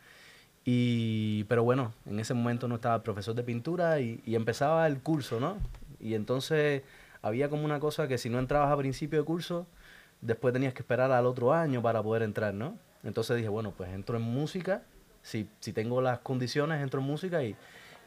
Y, 0.64 1.42
pero 1.44 1.64
bueno, 1.64 1.92
en 2.06 2.20
ese 2.20 2.34
momento 2.34 2.68
no 2.68 2.76
estaba 2.76 2.94
el 2.94 3.02
profesor 3.02 3.34
de 3.34 3.42
pintura 3.42 3.98
y, 3.98 4.22
y 4.24 4.36
empezaba 4.36 4.86
el 4.86 5.00
curso, 5.00 5.40
¿no? 5.40 5.56
Y 5.98 6.14
entonces 6.14 6.82
había 7.22 7.48
como 7.48 7.64
una 7.64 7.80
cosa 7.80 8.06
que 8.06 8.18
si 8.18 8.30
no 8.30 8.38
entrabas 8.38 8.70
a 8.70 8.76
principio 8.76 9.18
de 9.18 9.24
curso, 9.24 9.66
después 10.22 10.54
tenías 10.54 10.72
que 10.72 10.80
esperar 10.80 11.12
al 11.12 11.26
otro 11.26 11.52
año 11.52 11.82
para 11.82 12.02
poder 12.02 12.22
entrar, 12.22 12.54
¿no? 12.54 12.76
Entonces 13.04 13.36
dije, 13.36 13.48
bueno, 13.50 13.72
pues 13.76 13.90
entro 13.90 14.16
en 14.16 14.22
música, 14.22 14.82
si, 15.22 15.46
si 15.60 15.72
tengo 15.74 16.00
las 16.00 16.20
condiciones, 16.20 16.80
entro 16.82 17.00
en 17.00 17.06
música 17.06 17.42
y, 17.42 17.54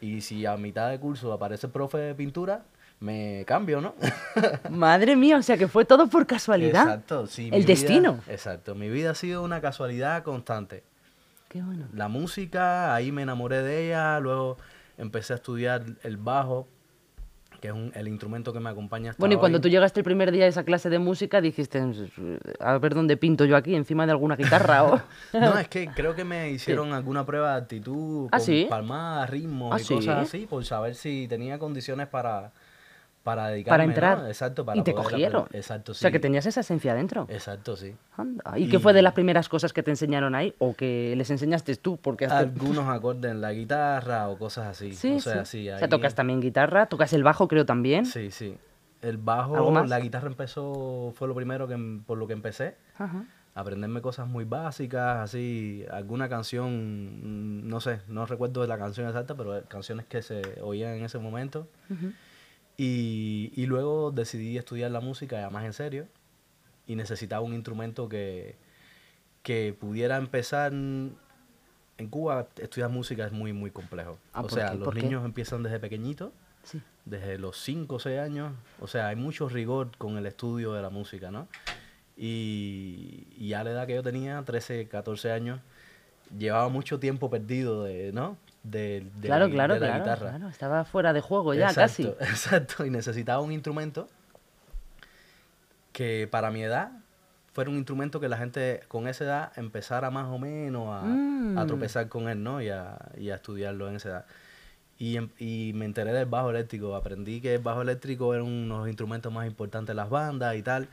y 0.01 0.21
si 0.21 0.45
a 0.45 0.57
mitad 0.57 0.89
de 0.89 0.99
curso 0.99 1.31
aparece 1.31 1.67
el 1.67 1.71
profe 1.73 1.97
de 1.99 2.15
pintura, 2.15 2.63
me 2.99 3.43
cambio, 3.45 3.81
¿no? 3.81 3.93
Madre 4.69 5.15
mía, 5.15 5.37
o 5.37 5.41
sea 5.41 5.57
que 5.57 5.67
fue 5.67 5.83
todo 5.85 6.07
por 6.07 6.25
casualidad. 6.25 6.83
Exacto, 6.83 7.27
sí. 7.27 7.47
El 7.51 7.59
vida- 7.59 7.67
destino. 7.67 8.19
exacto, 8.27 8.73
mi 8.73 8.89
vida 8.89 9.11
ha 9.11 9.15
sido 9.15 9.43
una 9.43 9.59
casualidad 9.61 10.23
constante. 10.23 10.83
Qué 11.49 11.61
bueno. 11.61 11.85
La 11.93 12.07
música, 12.07 12.95
ahí 12.95 13.11
me 13.11 13.21
enamoré 13.21 13.61
de 13.61 13.87
ella, 13.87 14.19
luego 14.19 14.57
empecé 14.97 15.33
a 15.33 15.35
estudiar 15.35 15.83
el 16.03 16.17
bajo, 16.17 16.67
que 17.65 17.69
es 17.71 17.73
un- 17.75 17.91
el 17.95 18.07
instrumento 18.07 18.53
que 18.53 18.59
me 18.59 18.69
acompaña 18.69 19.09
hasta 19.11 19.19
Bueno, 19.21 19.35
y 19.35 19.37
cuando 19.37 19.57
hoy. 19.57 19.61
tú 19.63 19.69
llegaste 19.69 19.99
el 19.99 20.03
primer 20.03 20.31
día 20.31 20.45
a 20.45 20.47
esa 20.47 20.63
clase 20.63 20.89
de 20.89 20.99
música, 20.99 21.41
dijiste, 21.41 21.81
a 22.59 22.77
ver 22.77 22.93
dónde 22.93 23.17
pinto 23.17 23.45
yo 23.45 23.55
aquí, 23.57 23.75
encima 23.75 24.05
de 24.05 24.11
alguna 24.11 24.35
guitarra 24.35 24.83
o... 24.83 25.01
No, 25.33 25.57
es 25.57 25.67
que 25.67 25.87
creo 25.87 26.15
que 26.15 26.23
me 26.23 26.51
hicieron 26.51 26.93
alguna 26.93 27.25
prueba 27.25 27.53
de 27.55 27.61
actitud, 27.61 28.27
¿Ah, 28.31 28.37
con 28.37 28.45
sí? 28.45 28.67
palmadas, 28.69 29.29
ritmos 29.31 29.73
¿Ah, 29.73 29.79
y 29.81 29.83
sí? 29.83 29.95
cosas 29.95 30.27
así, 30.27 30.45
por 30.45 30.63
saber 30.63 30.93
si 30.95 31.27
tenía 31.27 31.57
condiciones 31.57 32.07
para, 32.07 32.51
para 33.25 33.47
dedicarme, 33.47 33.73
para 33.73 33.85
¿no? 33.85 33.91
entrar. 33.91 34.27
Exacto, 34.29 34.63
para 34.63 34.77
y 34.79 34.83
te 34.83 34.91
poder 34.93 35.03
cogieron. 35.11 35.47
Exacto, 35.51 35.91
O 35.93 35.95
sea, 35.95 36.11
que 36.11 36.19
sí. 36.19 36.21
tenías 36.21 36.45
esa 36.45 36.59
esencia 36.61 36.93
dentro. 36.93 37.25
Exacto, 37.27 37.75
sí. 37.75 37.95
Anda. 38.15 38.53
¿Y, 38.55 38.65
Y- 38.65 38.69
qué 38.69 38.77
fue 38.79 38.93
de 38.93 39.01
las 39.01 39.13
primeras 39.13 39.49
cosas 39.49 39.73
que 39.73 39.81
te 39.81 39.89
enseñaron 39.89 40.35
ahí? 40.35 40.53
¿O 40.59 40.75
que 40.75 41.15
les 41.17 41.31
enseñaste 41.31 41.75
tú? 41.77 41.97
Porque 41.97 42.25
hasta... 42.25 42.37
Algunos 42.37 42.87
acordes 42.95 43.31
en 43.31 43.41
la 43.41 43.51
guitarra 43.51 44.29
o 44.29 44.37
cosas 44.37 44.67
así. 44.67 44.93
Sí, 44.93 45.15
o 45.15 45.19
sea, 45.19 45.43
sí. 45.43 45.63
sí. 45.63 45.69
O 45.71 45.77
sea, 45.79 45.85
ahí- 45.87 45.89
tocas 45.89 46.13
también 46.13 46.39
guitarra, 46.39 46.85
tocas 46.85 47.11
el 47.13 47.23
bajo, 47.23 47.47
creo, 47.47 47.65
también. 47.65 48.05
Sí, 48.05 48.29
sí. 48.29 48.55
El 49.01 49.17
bajo, 49.17 49.71
la 49.85 49.99
guitarra 49.99 50.27
empezó, 50.27 51.11
fue 51.15 51.27
lo 51.27 51.33
primero 51.35 51.67
que 51.67 51.77
por 52.05 52.17
lo 52.19 52.27
que 52.27 52.33
empecé. 52.33 52.75
Ajá. 52.97 53.25
Aprenderme 53.55 54.01
cosas 54.01 54.27
muy 54.27 54.43
básicas, 54.45 55.17
así, 55.17 55.83
alguna 55.89 56.27
canción, 56.29 57.61
mm, 57.63 57.67
no 57.67 57.79
sé, 57.79 58.01
no 58.07 58.25
recuerdo 58.25 58.61
de 58.61 58.67
la 58.67 58.77
canción 58.77 59.07
exacta, 59.07 59.33
pero 59.35 59.63
canciones 59.67 60.05
que 60.05 60.21
se 60.21 60.41
oían 60.61 60.93
en 60.95 61.05
ese 61.05 61.17
momento. 61.19 61.67
Ujú. 61.89 62.11
Y, 62.77 63.51
y 63.55 63.65
luego 63.67 64.11
decidí 64.11 64.57
estudiar 64.57 64.91
la 64.91 64.99
música 64.99 65.39
ya 65.39 65.49
más 65.49 65.63
en 65.65 65.73
serio 65.73 66.07
y 66.87 66.95
necesitaba 66.95 67.41
un 67.41 67.53
instrumento 67.53 68.09
que, 68.09 68.55
que 69.43 69.73
pudiera 69.79 70.17
empezar. 70.17 70.73
En 70.73 71.15
Cuba 72.09 72.47
estudiar 72.57 72.89
música 72.89 73.25
es 73.25 73.31
muy, 73.31 73.53
muy 73.53 73.71
complejo. 73.71 74.17
Ah, 74.33 74.39
o 74.41 74.43
¿por 74.43 74.51
sea, 74.51 74.71
qué? 74.71 74.77
los 74.77 74.93
niños 74.95 75.23
empiezan 75.23 75.63
desde 75.63 75.79
pequeñitos, 75.79 76.31
Sí. 76.63 76.81
desde 77.05 77.37
los 77.37 77.57
5 77.61 77.95
o 77.95 77.99
6 77.99 78.19
años. 78.19 78.51
O 78.81 78.87
sea, 78.87 79.07
hay 79.07 79.15
mucho 79.15 79.47
rigor 79.47 79.95
con 79.97 80.17
el 80.17 80.25
estudio 80.25 80.73
de 80.73 80.81
la 80.81 80.89
música, 80.89 81.31
¿no? 81.31 81.47
Y, 82.17 83.27
y 83.37 83.53
a 83.53 83.63
la 83.63 83.71
edad 83.71 83.87
que 83.87 83.93
yo 83.95 84.03
tenía, 84.03 84.41
13, 84.43 84.87
14 84.87 85.31
años, 85.31 85.59
llevaba 86.37 86.67
mucho 86.69 86.99
tiempo 86.99 87.29
perdido 87.29 87.83
de, 87.83 88.11
¿no? 88.11 88.37
De, 88.65 89.05
de 89.17 89.27
Claro, 89.27 89.45
la, 89.47 89.51
claro, 89.53 89.73
de 89.75 89.79
la 89.81 89.85
claro, 89.87 90.03
guitarra. 90.03 90.29
claro. 90.31 90.49
Estaba 90.49 90.85
fuera 90.85 91.13
de 91.13 91.21
juego 91.21 91.53
ya, 91.53 91.67
exacto, 91.67 92.15
casi. 92.17 92.31
Exacto, 92.31 92.85
y 92.85 92.89
necesitaba 92.89 93.39
un 93.41 93.51
instrumento 93.51 94.07
que 95.91 96.27
para 96.29 96.51
mi 96.51 96.63
edad 96.63 96.91
fuera 97.53 97.69
un 97.69 97.77
instrumento 97.77 98.19
que 98.19 98.27
la 98.27 98.37
gente 98.37 98.81
con 98.87 99.07
esa 99.07 99.23
edad 99.23 99.51
empezara 99.55 100.09
más 100.11 100.27
o 100.27 100.37
menos 100.37 100.87
a, 100.89 101.01
a 101.01 101.05
Mm. 101.63 101.67
tropezar 101.67 102.09
con 102.09 102.27
él, 102.27 102.43
¿no? 102.43 102.61
Y 102.61 102.69
a, 102.69 102.97
y 103.17 103.29
a 103.29 103.35
estudiarlo 103.35 103.87
en 103.87 103.95
esa 103.95 104.09
edad. 104.09 104.25
Y, 104.97 105.17
em- 105.17 105.29
y 105.39 105.71
me 105.75 105.85
enteré 105.85 106.11
del 106.11 106.25
bajo 106.25 106.49
eléctrico, 106.49 106.95
aprendí 106.95 107.39
que 107.41 107.55
el 107.55 107.61
bajo 107.61 107.81
eléctrico 107.81 108.33
era 108.33 108.43
uno 108.43 108.75
de 108.75 108.79
los 108.79 108.87
instrumentos 108.87 109.31
más 109.31 109.45
importantes 109.47 109.87
de 109.89 109.93
las 109.95 110.09
bandas 110.09 110.55
y 110.55 110.61
tal. 110.63 110.87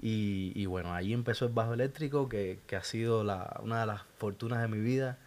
Y, 0.00 0.52
y 0.54 0.66
bueno, 0.66 0.94
ahí 0.94 1.12
empezó 1.12 1.46
el 1.46 1.52
bajo 1.52 1.74
eléctrico, 1.74 2.28
que, 2.28 2.60
que 2.66 2.76
ha 2.76 2.82
sido 2.84 3.24
la, 3.24 3.58
una 3.62 3.80
de 3.80 3.86
las 3.86 4.02
fortunas 4.18 4.60
de 4.62 4.68
mi 4.68 4.78
vida 4.78 5.18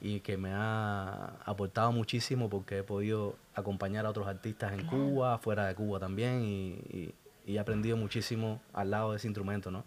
y 0.00 0.20
que 0.20 0.36
me 0.36 0.50
ha 0.54 1.34
aportado 1.44 1.92
muchísimo 1.92 2.48
porque 2.48 2.78
he 2.78 2.82
podido 2.82 3.36
acompañar 3.54 4.06
a 4.06 4.10
otros 4.10 4.26
artistas 4.28 4.72
en 4.72 4.86
Cuba, 4.86 5.38
fuera 5.38 5.66
de 5.66 5.74
Cuba 5.74 5.98
también, 6.00 6.42
y, 6.42 6.68
y- 6.96 7.14
y 7.46 7.56
he 7.56 7.58
aprendido 7.58 7.96
muchísimo 7.96 8.60
al 8.72 8.90
lado 8.90 9.10
de 9.12 9.16
ese 9.18 9.26
instrumento, 9.26 9.70
¿no? 9.70 9.84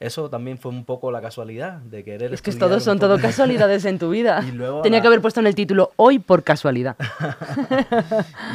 Eso 0.00 0.28
también 0.28 0.58
fue 0.58 0.72
un 0.72 0.84
poco 0.84 1.12
la 1.12 1.20
casualidad 1.20 1.74
de 1.78 2.02
querer 2.02 2.34
Es 2.34 2.42
que 2.42 2.50
todos 2.52 2.82
son 2.82 2.98
todo 2.98 3.20
casualidades 3.20 3.84
en 3.84 4.00
tu 4.00 4.10
vida. 4.16 4.42
Y 4.44 4.50
luego 4.50 4.82
Tenía 4.82 4.98
la- 4.98 5.02
que 5.02 5.06
haber 5.06 5.20
puesto 5.20 5.38
en 5.38 5.46
el 5.46 5.54
título 5.54 5.92
Hoy 5.96 6.18
por 6.18 6.42
casualidad. 6.42 6.96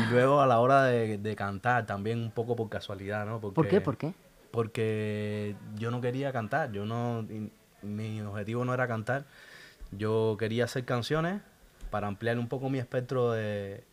Y 0.08 0.12
luego 0.12 0.42
a 0.42 0.48
la 0.48 0.60
hora 0.60 0.84
de, 0.86 1.18
de 1.18 1.36
cantar 1.36 1.86
también 1.86 2.20
un 2.22 2.32
poco 2.32 2.56
por 2.56 2.68
casualidad, 2.70 3.26
¿no? 3.26 3.40
Porque, 3.40 3.56
¿Por 3.56 3.68
qué? 3.70 3.82
¿Por 3.82 3.98
qué? 3.98 4.14
Porque 4.52 5.56
yo 5.78 5.92
no 5.92 6.02
quería 6.02 6.32
cantar, 6.34 6.72
yo 6.72 6.86
no, 6.86 7.26
mi 7.82 8.22
objetivo 8.22 8.66
no 8.66 8.74
era 8.74 8.88
cantar, 8.88 9.24
yo 9.92 10.36
quería 10.40 10.66
hacer 10.66 10.86
canciones 10.86 11.42
para 11.90 12.08
ampliar 12.08 12.38
un 12.40 12.48
poco 12.48 12.70
mi 12.70 12.80
espectro 12.80 13.32
de, 13.32 13.84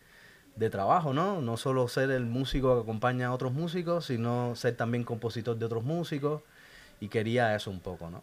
de 0.57 0.71
trabajo, 0.71 1.13
¿no? 1.13 1.41
No 1.41 1.57
solo 1.57 1.89
ser 1.89 2.11
el 2.11 2.27
músico 2.27 2.75
que 2.75 2.83
acompaña 2.83 3.29
a 3.29 3.33
otros 3.33 3.53
músicos, 3.53 4.07
sino 4.07 4.55
ser 4.57 4.77
también 4.77 5.05
compositor 5.05 5.57
de 5.57 5.65
otros 5.65 5.85
músicos 5.85 6.43
y 7.01 7.09
quería 7.09 7.55
eso 7.55 7.71
un 7.71 7.81
poco, 7.81 8.11
¿no? 8.11 8.23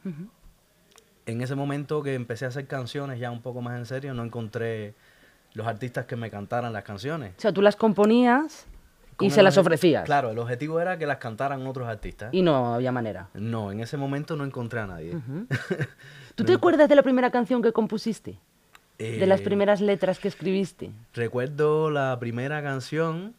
En 1.25 1.41
ese 1.41 1.55
momento 1.55 2.01
que 2.01 2.15
empecé 2.15 2.45
a 2.45 2.47
hacer 2.49 2.67
canciones 2.67 3.19
ya 3.19 3.31
un 3.31 3.41
poco 3.41 3.61
más 3.61 3.77
en 3.77 3.85
serio, 3.85 4.13
no 4.13 4.23
encontré 4.23 4.95
los 5.53 5.67
artistas 5.67 6.05
que 6.05 6.15
me 6.15 6.31
cantaran 6.31 6.73
las 6.73 6.83
canciones. 6.83 7.33
O 7.37 7.41
sea, 7.41 7.51
tú 7.51 7.61
las 7.61 7.75
componías 7.75 8.65
y 9.19 9.29
se 9.29 9.43
las 9.43 9.57
ofrecías. 9.57 10.03
Claro, 10.05 10.31
el 10.31 10.39
objetivo 10.39 10.79
era 10.79 10.97
que 10.97 11.05
las 11.05 11.17
cantaran 11.17 11.65
otros 11.67 11.87
artistas. 11.87 12.33
Y 12.33 12.41
no 12.41 12.73
había 12.73 12.91
manera. 12.91 13.29
No, 13.33 13.71
en 13.71 13.81
ese 13.81 13.97
momento 13.97 14.35
no 14.35 14.45
encontré 14.45 14.79
a 14.79 14.87
nadie. 14.87 15.15
¿Tú 16.35 16.43
te 16.45 16.53
acuerdas 16.53 16.87
de 16.89 16.95
la 16.95 17.03
primera 17.03 17.31
canción 17.31 17.61
que 17.61 17.71
compusiste? 17.73 18.37
De 18.97 19.25
las 19.25 19.39
Eh, 19.41 19.43
primeras 19.43 19.81
letras 19.81 20.19
que 20.19 20.27
escribiste. 20.27 20.91
Recuerdo 21.13 21.89
la 21.89 22.17
primera 22.19 22.61
canción 22.61 23.33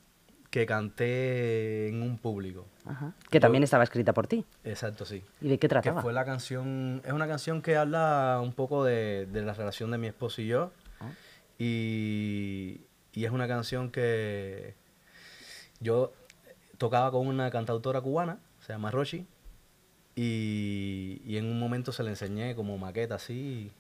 que 0.51 0.67
canté 0.67 1.89
en 1.89 2.03
un 2.03 2.19
público. 2.19 2.67
Ajá. 2.85 3.13
Que 3.31 3.39
también 3.41 3.63
estaba 3.63 3.85
escrita 3.85 4.13
por 4.13 4.27
ti. 4.27 4.45
Exacto, 4.65 5.05
sí. 5.05 5.23
¿Y 5.41 5.49
de 5.49 5.55
qué 5.55 5.61
Que 5.61 5.69
trataba? 5.69 6.03
fue 6.03 6.13
la 6.13 6.25
canción, 6.25 7.01
es 7.05 7.13
una 7.13 7.29
canción 7.29 7.63
que 7.63 7.77
habla 7.77 8.41
un 8.43 8.53
poco 8.53 8.85
de, 8.85 9.27
de 9.27 9.43
la 9.43 9.55
relación 9.55 9.91
de 9.93 9.99
mi 9.99 10.09
esposo 10.09 10.43
y 10.43 10.49
yo. 10.49 10.73
Ah. 11.01 11.11
Y, 11.59 12.81
y 13.15 13.25
es 13.25 13.31
una 13.31 13.47
canción 13.47 13.91
que 13.91 14.75
yo 15.81 16.13
tocaba 16.77 17.13
con 17.13 17.27
una 17.29 17.51
cantautora 17.53 18.01
cubana, 18.01 18.39
se 18.67 18.73
llama 18.73 18.91
Rochi, 18.91 19.25
y, 20.15 21.23
y 21.25 21.37
en 21.37 21.47
un 21.47 21.59
momento 21.59 21.93
se 21.93 22.03
la 22.03 22.11
enseñé 22.11 22.55
como 22.55 22.79
maqueta 22.79 23.17
así, 23.17 23.73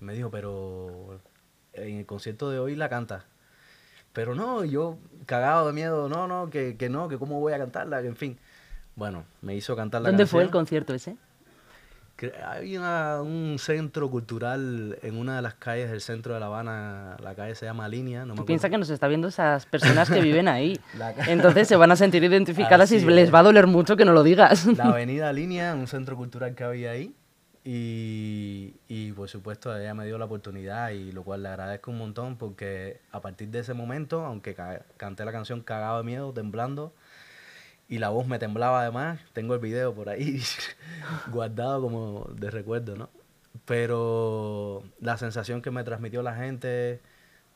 y 0.00 0.04
me 0.04 0.14
dijo, 0.14 0.30
pero 0.30 1.20
en 1.72 1.98
el 1.98 2.06
concierto 2.06 2.50
de 2.50 2.58
hoy 2.58 2.76
la 2.76 2.88
canta. 2.88 3.24
Pero 4.12 4.34
no, 4.34 4.64
yo 4.64 4.98
cagado 5.26 5.66
de 5.66 5.72
miedo, 5.72 6.08
no, 6.08 6.26
no, 6.26 6.50
que, 6.50 6.76
que 6.76 6.88
no, 6.88 7.08
que 7.08 7.18
cómo 7.18 7.40
voy 7.40 7.52
a 7.52 7.58
cantarla, 7.58 8.02
que 8.02 8.08
en 8.08 8.16
fin. 8.16 8.38
Bueno, 8.96 9.24
me 9.42 9.54
hizo 9.54 9.76
cantar 9.76 10.02
la 10.02 10.08
¿Dónde 10.08 10.26
fue 10.26 10.42
el 10.42 10.50
concierto 10.50 10.92
ese? 10.92 11.16
Que 12.18 12.32
Hay 12.44 12.76
una- 12.76 13.22
un 13.22 13.56
centro 13.60 14.10
cultural 14.10 14.98
en 15.02 15.16
una 15.16 15.36
de 15.36 15.42
las 15.42 15.54
calles 15.54 15.88
del 15.88 16.00
centro 16.00 16.34
de 16.34 16.40
La 16.40 16.46
Habana, 16.46 17.16
la 17.22 17.34
calle 17.36 17.54
se 17.54 17.64
llama 17.64 17.88
Línea, 17.88 18.24
no 18.26 18.34
Tú 18.34 18.44
piensas 18.44 18.70
que 18.72 18.76
nos 18.76 18.90
está 18.90 19.06
viendo 19.06 19.28
esas 19.28 19.66
personas 19.66 20.10
que 20.10 20.20
viven 20.20 20.48
ahí. 20.48 20.80
Entonces 21.28 21.68
se 21.68 21.76
van 21.76 21.92
a 21.92 21.96
sentir 21.96 22.24
identificadas 22.24 22.90
y 22.90 22.96
Así 22.96 23.06
les 23.06 23.28
es. 23.28 23.34
va 23.34 23.38
a 23.38 23.42
doler 23.44 23.68
mucho 23.68 23.96
que 23.96 24.04
no 24.04 24.12
lo 24.12 24.24
digas. 24.24 24.66
La 24.76 24.86
avenida 24.88 25.32
Línea, 25.32 25.74
un 25.76 25.86
centro 25.86 26.16
cultural 26.16 26.56
que 26.56 26.64
había 26.64 26.90
ahí. 26.90 27.14
Y, 27.64 28.74
y 28.88 29.12
por 29.12 29.28
supuesto 29.28 29.76
ella 29.76 29.94
me 29.94 30.04
dio 30.06 30.18
la 30.18 30.24
oportunidad 30.24 30.90
y 30.90 31.12
lo 31.12 31.22
cual 31.22 31.42
le 31.44 31.50
agradezco 31.50 31.90
un 31.90 31.98
montón 31.98 32.36
porque 32.36 33.00
a 33.12 33.20
partir 33.20 33.48
de 33.48 33.60
ese 33.60 33.74
momento, 33.74 34.24
aunque 34.24 34.54
ca- 34.54 34.82
canté 34.96 35.24
la 35.24 35.32
canción 35.32 35.60
cagado 35.60 35.98
de 35.98 36.04
miedo, 36.04 36.32
temblando, 36.32 36.92
y 37.88 37.98
la 37.98 38.10
voz 38.10 38.26
me 38.26 38.38
temblaba 38.38 38.82
además, 38.82 39.18
tengo 39.32 39.54
el 39.54 39.60
video 39.60 39.94
por 39.94 40.08
ahí 40.08 40.40
guardado 41.32 41.80
como 41.82 42.28
de 42.34 42.50
recuerdo, 42.50 42.96
¿no? 42.96 43.08
Pero 43.64 44.82
la 45.00 45.16
sensación 45.16 45.62
que 45.62 45.70
me 45.70 45.84
transmitió 45.84 46.22
la 46.22 46.34
gente, 46.34 47.00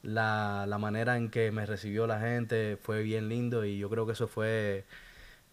la, 0.03 0.65
la 0.67 0.79
manera 0.79 1.17
en 1.17 1.31
que 1.31 1.53
me 1.53 1.67
recibió 1.67 2.07
la 2.07 2.21
gente 2.21 2.79
fue 2.81 3.03
bien 3.03 3.29
lindo 3.29 3.65
y 3.65 3.79
yo 3.79 3.91
creo 3.91 4.07
que 4.07 4.13
eso 4.13 4.27
fue 4.27 4.85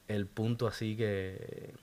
el 0.08 0.26
punto 0.26 0.68
así 0.68 0.96
que, 0.96 1.74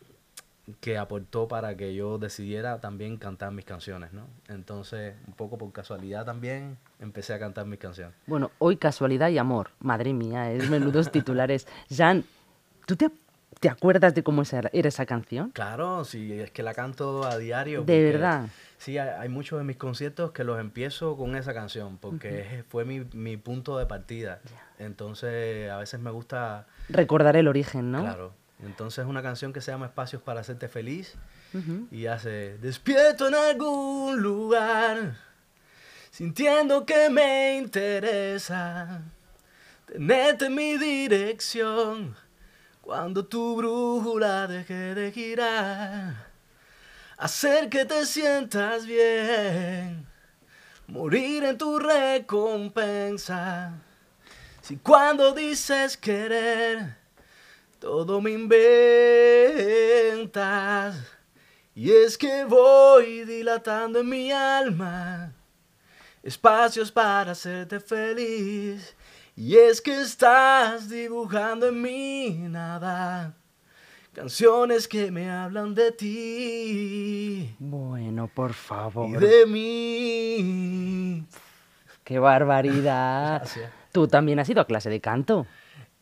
que 0.81 0.99
aportó 0.99 1.47
para 1.49 1.77
que 1.77 1.95
yo 1.95 2.19
decidiera 2.19 2.81
también 2.81 3.19
cantar 3.19 3.53
mis 3.53 3.65
canciones, 3.65 4.13
¿no? 4.13 4.27
Entonces, 4.49 5.15
un 5.27 5.35
poco 5.35 5.57
por 5.59 5.73
casualidad 5.73 6.25
también, 6.25 6.77
empecé 6.99 7.35
a 7.35 7.39
cantar 7.39 7.67
mis 7.67 7.79
canciones. 7.79 8.15
Bueno, 8.27 8.51
hoy 8.59 8.77
casualidad 8.77 9.29
y 9.29 9.39
amor. 9.39 9.71
Madre 9.79 10.13
mía, 10.13 10.51
es 10.53 10.69
menudos 10.69 11.13
titulares. 11.13 11.67
Jan, 11.89 12.25
¿tú 12.87 12.97
te, 12.97 13.11
te 13.61 13.69
acuerdas 13.69 14.15
de 14.15 14.23
cómo 14.23 14.43
esa- 14.43 14.71
era 14.73 14.89
esa 14.89 15.05
canción? 15.05 15.51
Claro, 15.51 16.05
sí, 16.05 16.33
es 16.33 16.51
que 16.51 16.63
la 16.63 16.73
canto 16.73 17.25
a 17.27 17.37
diario. 17.37 17.83
De 17.83 18.03
verdad. 18.13 18.49
Sí, 18.79 18.99
hay, 18.99 19.29
muchos 19.29 19.59
de 19.59 19.65
mis 19.65 19.77
conciertos 19.77 20.33
que 20.33 20.45
los 20.45 20.61
empiezo 20.61 21.17
con 21.17 21.35
esa 21.37 21.53
canción, 21.55 21.99
porque 21.99 22.65
fue 22.69 22.85
mi, 22.85 23.01
mi 23.13 23.37
punto 23.37 23.79
de 23.79 23.87
partida. 23.87 24.41
Entonces, 24.79 25.71
a 25.71 25.79
veces 25.79 25.99
me 26.01 26.11
gusta, 26.11 26.67
Recordar 26.89 27.37
el 27.37 27.49
origen, 27.49 27.91
¿no? 27.91 28.01
claro. 28.01 28.33
Entonces, 28.65 29.01
es 29.05 29.07
una 29.11 29.23
canción 29.23 29.53
que 29.53 29.61
se 29.61 29.71
llama 29.71 29.87
Espacios 29.87 30.23
para 30.23 30.41
hacerte 30.41 30.69
feliz 30.69 31.15
y 31.91 32.07
hace 32.07 32.57
Despierto 32.59 33.29
en 33.29 33.35
algún 33.35 34.21
lugar, 34.21 35.17
sintiendo 36.11 36.85
que 36.87 37.09
me 37.11 37.57
interesa 37.57 39.03
tenerte 39.87 40.47
en 40.47 40.55
mi 40.55 40.77
dirección 40.79 42.15
cuando 42.87 43.27
tu 43.27 43.57
brújula 43.57 44.47
deje 44.47 44.95
de 44.95 45.11
girar. 45.11 46.29
Hacer 47.19 47.69
que 47.69 47.85
te 47.85 48.07
sientas 48.07 48.87
bien, 48.87 50.07
morir 50.87 51.43
en 51.43 51.59
tu 51.59 51.81
recompensa. 51.81 53.73
Si 54.63 54.77
cuando 54.77 55.33
dices 55.33 55.97
querer, 55.97 56.97
todo 57.81 58.21
me 58.21 58.31
inventas. 58.31 59.35
Y 61.75 61.91
es 61.91 62.17
que 62.17 62.45
voy 62.45 63.25
dilatando 63.25 63.99
en 63.99 64.09
mi 64.09 64.31
alma 64.31 65.33
espacios 66.23 66.93
para 66.93 67.33
hacerte 67.33 67.81
feliz. 67.81 68.95
Y 69.37 69.57
es 69.57 69.81
que 69.83 70.01
estás 70.01 70.89
dibujando 70.89 71.69
en 71.69 71.83
mí 71.83 72.31
nada. 72.49 73.35
Canciones 74.15 74.89
que 74.89 75.11
me 75.11 75.31
hablan 75.31 75.75
de 75.75 75.93
ti 75.93 77.55
Bueno, 77.59 78.29
por 78.35 78.51
y 78.53 78.55
favor. 78.55 79.21
de 79.21 79.45
mí. 79.47 81.27
¡Qué 82.03 82.19
barbaridad! 82.19 83.39
Gracias. 83.41 83.71
Tú 83.93 84.09
también 84.09 84.39
has 84.39 84.49
ido 84.49 84.63
a 84.63 84.67
clase 84.67 84.89
de 84.89 85.01
canto. 85.01 85.47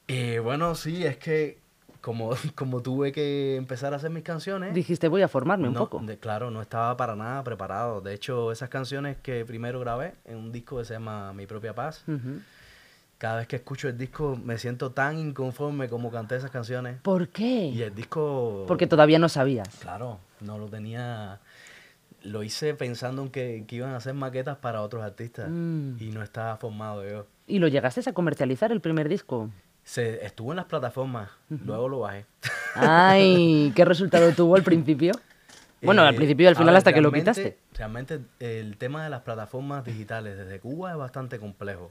Eh, 0.06 0.38
bueno, 0.38 0.74
sí, 0.76 1.04
es 1.04 1.16
que 1.16 1.58
como, 2.00 2.30
como 2.54 2.82
tuve 2.82 3.10
que 3.10 3.56
empezar 3.56 3.92
a 3.94 3.96
hacer 3.96 4.10
mis 4.10 4.22
canciones, 4.22 4.74
Dijiste, 4.74 5.08
voy 5.08 5.22
a 5.22 5.28
formarme 5.28 5.66
un 5.66 5.74
no, 5.74 5.80
poco. 5.80 5.98
de- 6.04 6.18
claro, 6.18 6.52
no 6.52 6.62
estaba 6.62 6.96
para 6.96 7.16
nada 7.16 7.42
preparado. 7.42 8.00
De 8.00 8.14
hecho, 8.14 8.52
esas 8.52 8.68
canciones 8.68 9.16
que 9.22 9.44
primero 9.44 9.80
grabé 9.80 10.14
en 10.24 10.36
un 10.36 10.52
disco 10.52 10.78
que 10.78 10.84
se 10.84 10.94
llama 10.94 11.32
Mi 11.32 11.46
propia 11.46 11.74
paz. 11.74 12.04
Cada 13.24 13.38
vez 13.38 13.46
que 13.48 13.56
escucho 13.56 13.88
el 13.88 13.96
disco 13.96 14.38
me 14.44 14.58
siento 14.58 14.90
tan 14.92 15.16
inconforme 15.18 15.88
como 15.88 16.10
canté 16.10 16.36
esas 16.36 16.50
canciones. 16.50 17.00
¿Por 17.00 17.22
Y 17.22 17.26
qué? 17.28 17.84
el 17.84 17.94
disco, 17.94 18.64
Porque 18.68 18.86
todavía 18.86 19.18
no 19.18 19.30
sabías. 19.30 19.66
claro, 19.80 20.18
no 20.42 20.58
lo 20.58 20.66
tenía. 20.68 21.40
Lo 22.22 22.42
hice 22.42 22.74
pensando 22.74 23.22
en 23.22 23.30
que, 23.30 23.64
que 23.66 23.76
iban 23.76 23.92
a 23.92 23.96
hacer 23.96 24.12
maquetas 24.12 24.58
para 24.58 24.82
otros 24.82 25.02
artistas 25.02 25.48
Mm. 25.48 25.96
y 26.00 26.10
no 26.10 26.22
estaba 26.22 26.58
formado 26.58 27.02
yo. 27.08 27.26
¿Y 27.46 27.60
lo 27.60 27.68
llegaste 27.68 28.02
a 28.08 28.12
comercializar 28.12 28.70
el 28.72 28.82
primer 28.82 29.08
disco? 29.08 29.48
Se, 29.84 30.22
estuvo 30.26 30.52
en 30.52 30.56
las 30.56 30.66
plataformas, 30.66 31.30
luego 31.48 31.88
lo 31.88 32.00
bajé. 32.00 32.26
Ay, 32.74 33.72
¿qué 33.76 33.86
resultado 33.86 34.32
tuvo 34.32 34.54
al 34.56 34.62
principio? 34.62 35.12
Bueno, 35.80 36.02
al 36.02 36.12
Eh, 36.12 36.16
principio 36.18 36.44
y 36.44 36.48
al 36.48 36.56
final 36.56 36.76
hasta 36.76 36.92
que 36.92 37.00
lo 37.00 37.10
quitaste. 37.10 37.56
Realmente 37.72 38.20
el 38.38 38.76
tema 38.76 39.02
de 39.02 39.08
las 39.08 39.22
plataformas 39.22 39.82
digitales 39.82 40.36
desde 40.36 40.60
Cuba 40.60 40.90
es 40.92 40.98
bastante 40.98 41.38
complejo. 41.38 41.90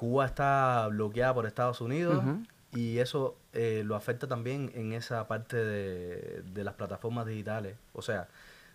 Cuba 0.00 0.24
está 0.24 0.86
bloqueada 0.88 1.34
por 1.34 1.44
Estados 1.44 1.82
Unidos 1.82 2.24
y 2.72 2.96
eso 3.00 3.36
eh, 3.52 3.82
lo 3.84 3.96
afecta 3.96 4.26
también 4.26 4.72
en 4.74 4.94
esa 4.94 5.28
parte 5.28 5.58
de, 5.58 6.40
de 6.40 6.64
las 6.64 6.72
plataformas 6.72 7.26
digitales. 7.26 7.76
O 7.92 8.00
sea, 8.00 8.26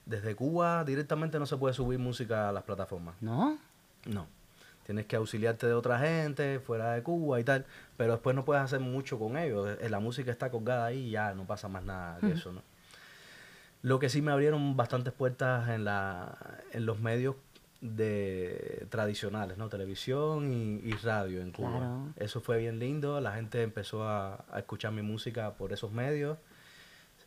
desde 0.06 0.36
Cuba 0.36 0.84
directamente 0.84 1.40
no 1.40 1.48
se 1.48 1.58
puede 1.58 1.74
subir 1.74 1.98
música 1.98 2.50
a 2.50 2.52
las 2.52 2.62
plataformas. 2.62 3.16
¿No? 3.22 3.58
No. 4.06 4.28
Tienes 4.86 5.08
que 5.08 5.16
auxiliarte 5.16 5.66
de 5.66 5.74
otra 5.74 5.98
gente 5.98 6.60
fuera 6.60 6.94
de 6.94 7.02
Cuba 7.02 7.40
y 7.40 7.44
tal, 7.44 7.66
pero 7.98 8.12
después 8.12 8.36
no 8.36 8.46
puedes 8.46 8.62
hacer 8.62 8.80
mucho 8.80 9.18
con 9.18 9.36
ellos. 9.36 9.80
Eh, 9.82 9.90
La 9.90 10.00
música 10.00 10.30
está 10.30 10.52
colgada 10.52 10.86
ahí 10.86 11.08
y 11.08 11.10
ya 11.10 11.34
no 11.34 11.46
pasa 11.46 11.68
más 11.68 11.84
nada 11.84 12.20
que 12.20 12.34
eso, 12.34 12.54
¿no? 12.54 12.62
Lo 13.82 13.98
que 13.98 14.10
sí 14.10 14.22
me 14.22 14.32
abrieron 14.32 14.78
bastantes 14.78 15.12
puertas 15.12 15.70
en, 15.70 15.86
la, 15.86 16.38
en 16.72 16.86
los 16.86 17.00
medios 17.00 17.36
de 17.86 18.88
tradicionales, 18.90 19.58
¿no? 19.58 19.70
Televisión 19.70 20.52
y, 20.52 20.88
y 20.88 20.92
radio 20.94 21.42
en 21.42 21.52
Cuba. 21.52 21.70
Claro. 21.70 22.14
Eso 22.18 22.42
fue 22.42 22.58
bien 22.58 22.80
lindo, 22.80 23.20
la 23.22 23.34
gente 23.34 23.62
empezó 23.62 24.04
a, 24.04 24.46
a 24.52 24.60
escuchar 24.60 24.92
mi 24.92 25.02
música 25.02 25.54
por 25.54 25.74
esos 25.74 25.92
medios. 25.92 26.38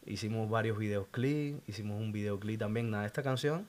Hicimos 0.07 0.49
varios 0.49 0.79
videoclips, 0.79 1.69
hicimos 1.69 2.01
un 2.01 2.13
videoclip 2.13 2.59
también 2.59 2.91
de 2.91 3.07
esta 3.07 3.23
canción 3.23 3.67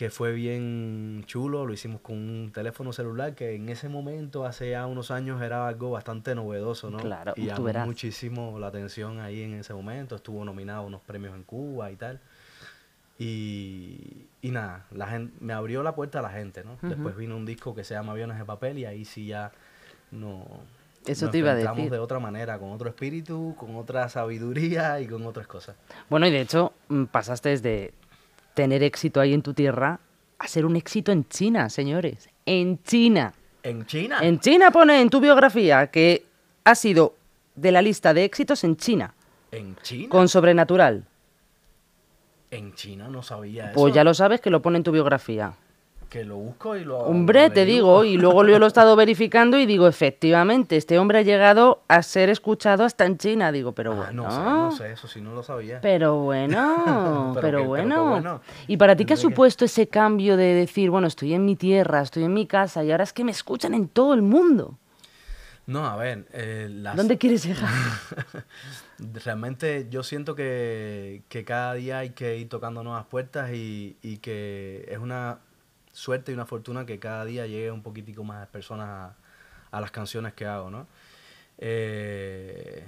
que 0.00 0.08
fue 0.08 0.32
bien 0.32 1.24
chulo, 1.26 1.66
lo 1.66 1.74
hicimos 1.74 2.00
con 2.00 2.16
un 2.16 2.52
teléfono 2.52 2.90
celular 2.90 3.34
que 3.34 3.54
en 3.54 3.68
ese 3.68 3.90
momento, 3.90 4.46
hace 4.46 4.70
ya 4.70 4.86
unos 4.86 5.10
años, 5.10 5.42
era 5.42 5.68
algo 5.68 5.90
bastante 5.90 6.34
novedoso, 6.34 6.90
¿no? 6.90 7.00
Claro, 7.00 7.34
y 7.36 7.44
llamó 7.44 7.70
muchísimo 7.84 8.58
la 8.58 8.68
atención 8.68 9.20
ahí 9.20 9.42
en 9.42 9.52
ese 9.52 9.74
momento, 9.74 10.16
estuvo 10.16 10.42
nominado 10.42 10.84
a 10.84 10.86
unos 10.86 11.02
premios 11.02 11.34
en 11.34 11.42
Cuba 11.42 11.90
y 11.90 11.96
tal. 11.96 12.18
Y, 13.20 14.28
y 14.40 14.50
nada, 14.50 14.86
la 14.92 15.06
gente, 15.06 15.36
me 15.40 15.52
abrió 15.52 15.82
la 15.82 15.94
puerta 15.94 16.20
a 16.20 16.22
la 16.22 16.30
gente, 16.30 16.64
¿no? 16.64 16.78
Después 16.80 17.14
vino 17.14 17.36
un 17.36 17.44
disco 17.44 17.74
que 17.74 17.84
se 17.84 17.92
llama 17.92 18.12
Aviones 18.12 18.38
de 18.38 18.46
Papel 18.46 18.78
y 18.78 18.86
ahí 18.86 19.04
sí 19.04 19.26
ya 19.26 19.52
no... 20.10 20.46
Eso 21.06 21.26
nos 21.26 21.32
te 21.32 21.38
iba 21.38 21.50
a 21.50 21.54
decir. 21.54 21.90
de 21.90 21.98
otra 21.98 22.18
manera, 22.18 22.58
con 22.58 22.72
otro 22.72 22.88
espíritu, 22.88 23.54
con 23.58 23.76
otra 23.76 24.08
sabiduría 24.08 25.00
y 25.02 25.06
con 25.06 25.26
otras 25.26 25.46
cosas. 25.46 25.76
Bueno, 26.08 26.26
y 26.26 26.30
de 26.30 26.40
hecho, 26.40 26.72
mm, 26.88 27.04
pasaste 27.04 27.58
de 27.58 27.92
tener 28.54 28.82
éxito 28.82 29.20
ahí 29.20 29.34
en 29.34 29.42
tu 29.42 29.52
tierra 29.52 30.00
a 30.38 30.48
ser 30.48 30.64
un 30.64 30.76
éxito 30.76 31.12
en 31.12 31.28
China, 31.28 31.68
señores. 31.68 32.30
En 32.46 32.82
China. 32.84 33.34
En 33.62 33.84
China. 33.84 34.18
En 34.22 34.40
China 34.40 34.70
pone 34.70 34.98
en 34.98 35.10
tu 35.10 35.20
biografía 35.20 35.88
que 35.88 36.24
has 36.64 36.78
sido 36.78 37.14
de 37.54 37.70
la 37.70 37.82
lista 37.82 38.14
de 38.14 38.24
éxitos 38.24 38.64
en 38.64 38.76
China, 38.78 39.12
En 39.52 39.76
China. 39.82 40.08
con 40.08 40.28
Sobrenatural. 40.28 41.04
En 42.50 42.74
China 42.74 43.08
no 43.08 43.22
sabía 43.22 43.66
eso. 43.66 43.74
Pues 43.74 43.94
ya 43.94 44.02
lo 44.04 44.12
sabes 44.14 44.40
que 44.40 44.50
lo 44.50 44.60
pone 44.62 44.78
en 44.78 44.82
tu 44.84 44.90
biografía. 44.92 45.52
Que 46.08 46.24
lo 46.24 46.36
busco 46.38 46.74
y 46.76 46.84
lo. 46.84 46.98
Hombre, 46.98 47.46
lo 47.46 47.52
te 47.54 47.64
digo, 47.64 48.02
y 48.04 48.16
luego 48.16 48.44
yo 48.44 48.58
lo 48.58 48.64
he 48.64 48.68
estado 48.74 48.96
verificando 48.96 49.56
y 49.56 49.64
digo, 49.66 49.86
efectivamente, 49.86 50.76
este 50.76 50.98
hombre 50.98 51.18
ha 51.18 51.22
llegado 51.22 51.82
a 51.86 52.02
ser 52.02 52.28
escuchado 52.30 52.82
hasta 52.84 53.06
en 53.06 53.16
China. 53.16 53.52
Digo, 53.52 53.70
pero 53.70 53.92
Ah, 53.92 53.94
bueno. 53.94 54.24
no 54.24 54.30
sé, 54.32 54.40
no 54.40 54.72
sé, 54.72 54.92
eso 54.92 55.06
sí 55.06 55.20
no 55.20 55.32
lo 55.32 55.44
sabía. 55.44 55.80
Pero 55.80 56.16
bueno, 56.16 57.36
Pero 57.40 57.64
bueno. 57.66 58.40
¿Y 58.66 58.76
para 58.76 58.96
ti 58.96 59.04
qué 59.04 59.12
ha 59.12 59.16
que- 59.16 59.22
supuesto 59.22 59.64
ese 59.64 59.86
cambio 59.86 60.36
de 60.36 60.52
decir, 60.54 60.90
bueno, 60.90 61.06
estoy 61.06 61.32
en 61.34 61.44
mi 61.44 61.54
tierra, 61.54 62.00
estoy 62.00 62.24
en 62.24 62.34
mi 62.34 62.46
casa 62.46 62.82
y 62.82 62.90
ahora 62.90 63.04
es 63.04 63.12
que 63.12 63.22
me 63.22 63.30
escuchan 63.30 63.72
en 63.74 63.86
todo 63.86 64.12
el 64.14 64.22
mundo? 64.22 64.76
No, 65.66 65.86
a 65.86 65.94
ver, 65.94 66.26
eh, 66.32 66.66
las- 66.68 66.96
¿Dónde 66.96 67.16
quieres 67.18 67.44
llegar? 67.44 67.70
realmente 69.24 69.88
yo 69.90 70.02
siento 70.02 70.34
que, 70.34 71.22
que 71.28 71.44
cada 71.44 71.74
día 71.74 71.98
hay 71.98 72.10
que 72.10 72.36
ir 72.36 72.48
tocando 72.48 72.82
nuevas 72.82 73.06
puertas 73.06 73.52
y, 73.52 73.96
y 74.02 74.18
que 74.18 74.86
es 74.88 74.98
una 74.98 75.40
suerte 75.92 76.32
y 76.32 76.34
una 76.34 76.46
fortuna 76.46 76.86
que 76.86 76.98
cada 76.98 77.24
día 77.24 77.46
llegue 77.46 77.70
un 77.70 77.82
poquitico 77.82 78.24
más 78.24 78.46
personas 78.48 78.88
a, 78.88 79.16
a 79.70 79.80
las 79.80 79.90
canciones 79.90 80.34
que 80.34 80.46
hago, 80.46 80.70
¿no? 80.70 80.86
Eh, 81.58 82.84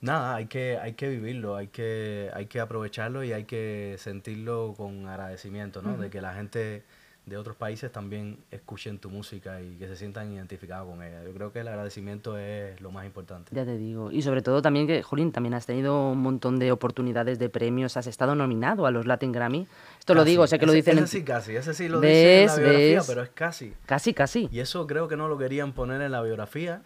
nada, 0.00 0.36
hay 0.36 0.46
que, 0.46 0.78
hay 0.78 0.94
que 0.94 1.08
vivirlo, 1.08 1.56
hay 1.56 1.68
que, 1.68 2.30
hay 2.34 2.46
que 2.46 2.60
aprovecharlo 2.60 3.24
y 3.24 3.32
hay 3.32 3.44
que 3.44 3.96
sentirlo 3.98 4.74
con 4.76 5.06
agradecimiento, 5.08 5.82
¿no? 5.82 5.96
De 5.96 6.10
que 6.10 6.20
la 6.20 6.34
gente 6.34 6.84
de 7.28 7.36
otros 7.36 7.56
países 7.56 7.92
también 7.92 8.38
escuchen 8.50 8.98
tu 8.98 9.10
música 9.10 9.60
y 9.60 9.76
que 9.76 9.86
se 9.86 9.96
sientan 9.96 10.32
identificados 10.32 10.88
con 10.88 11.02
ella. 11.02 11.22
Yo 11.24 11.32
creo 11.32 11.52
que 11.52 11.60
el 11.60 11.68
agradecimiento 11.68 12.38
es 12.38 12.80
lo 12.80 12.90
más 12.90 13.06
importante. 13.06 13.54
Ya 13.54 13.64
te 13.64 13.76
digo. 13.76 14.10
Y 14.10 14.22
sobre 14.22 14.42
todo 14.42 14.62
también 14.62 14.86
que, 14.86 15.02
Jolín, 15.02 15.32
también 15.32 15.54
has 15.54 15.66
tenido 15.66 16.10
un 16.10 16.18
montón 16.18 16.58
de 16.58 16.72
oportunidades 16.72 17.38
de 17.38 17.48
premios, 17.48 17.96
has 17.96 18.06
estado 18.06 18.34
nominado 18.34 18.86
a 18.86 18.90
los 18.90 19.06
Latin 19.06 19.32
Grammy. 19.32 19.66
Esto 19.98 20.14
lo 20.14 20.24
digo, 20.24 20.46
sé 20.46 20.58
que 20.58 20.66
lo 20.66 20.72
dicen 20.72 20.94
ese 20.94 21.02
en... 21.02 21.08
sí, 21.08 21.22
casi. 21.24 21.56
Ese 21.56 21.74
sí 21.74 21.88
lo 21.88 22.00
dice 22.00 22.42
en 22.42 22.46
la 22.46 22.56
biografía, 22.56 22.98
¿Ves? 22.98 23.06
pero 23.06 23.22
es 23.22 23.30
casi. 23.30 23.74
Casi, 23.86 24.14
casi. 24.14 24.48
Y 24.50 24.60
eso 24.60 24.86
creo 24.86 25.08
que 25.08 25.16
no 25.16 25.28
lo 25.28 25.38
querían 25.38 25.72
poner 25.72 26.00
en 26.02 26.12
la 26.12 26.22
biografía, 26.22 26.82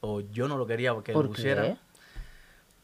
o 0.00 0.20
yo 0.20 0.48
no 0.48 0.56
lo 0.56 0.66
quería 0.66 0.94
que 1.04 1.12
¿Por 1.12 1.26
lo 1.26 1.30
pusieran. 1.30 1.78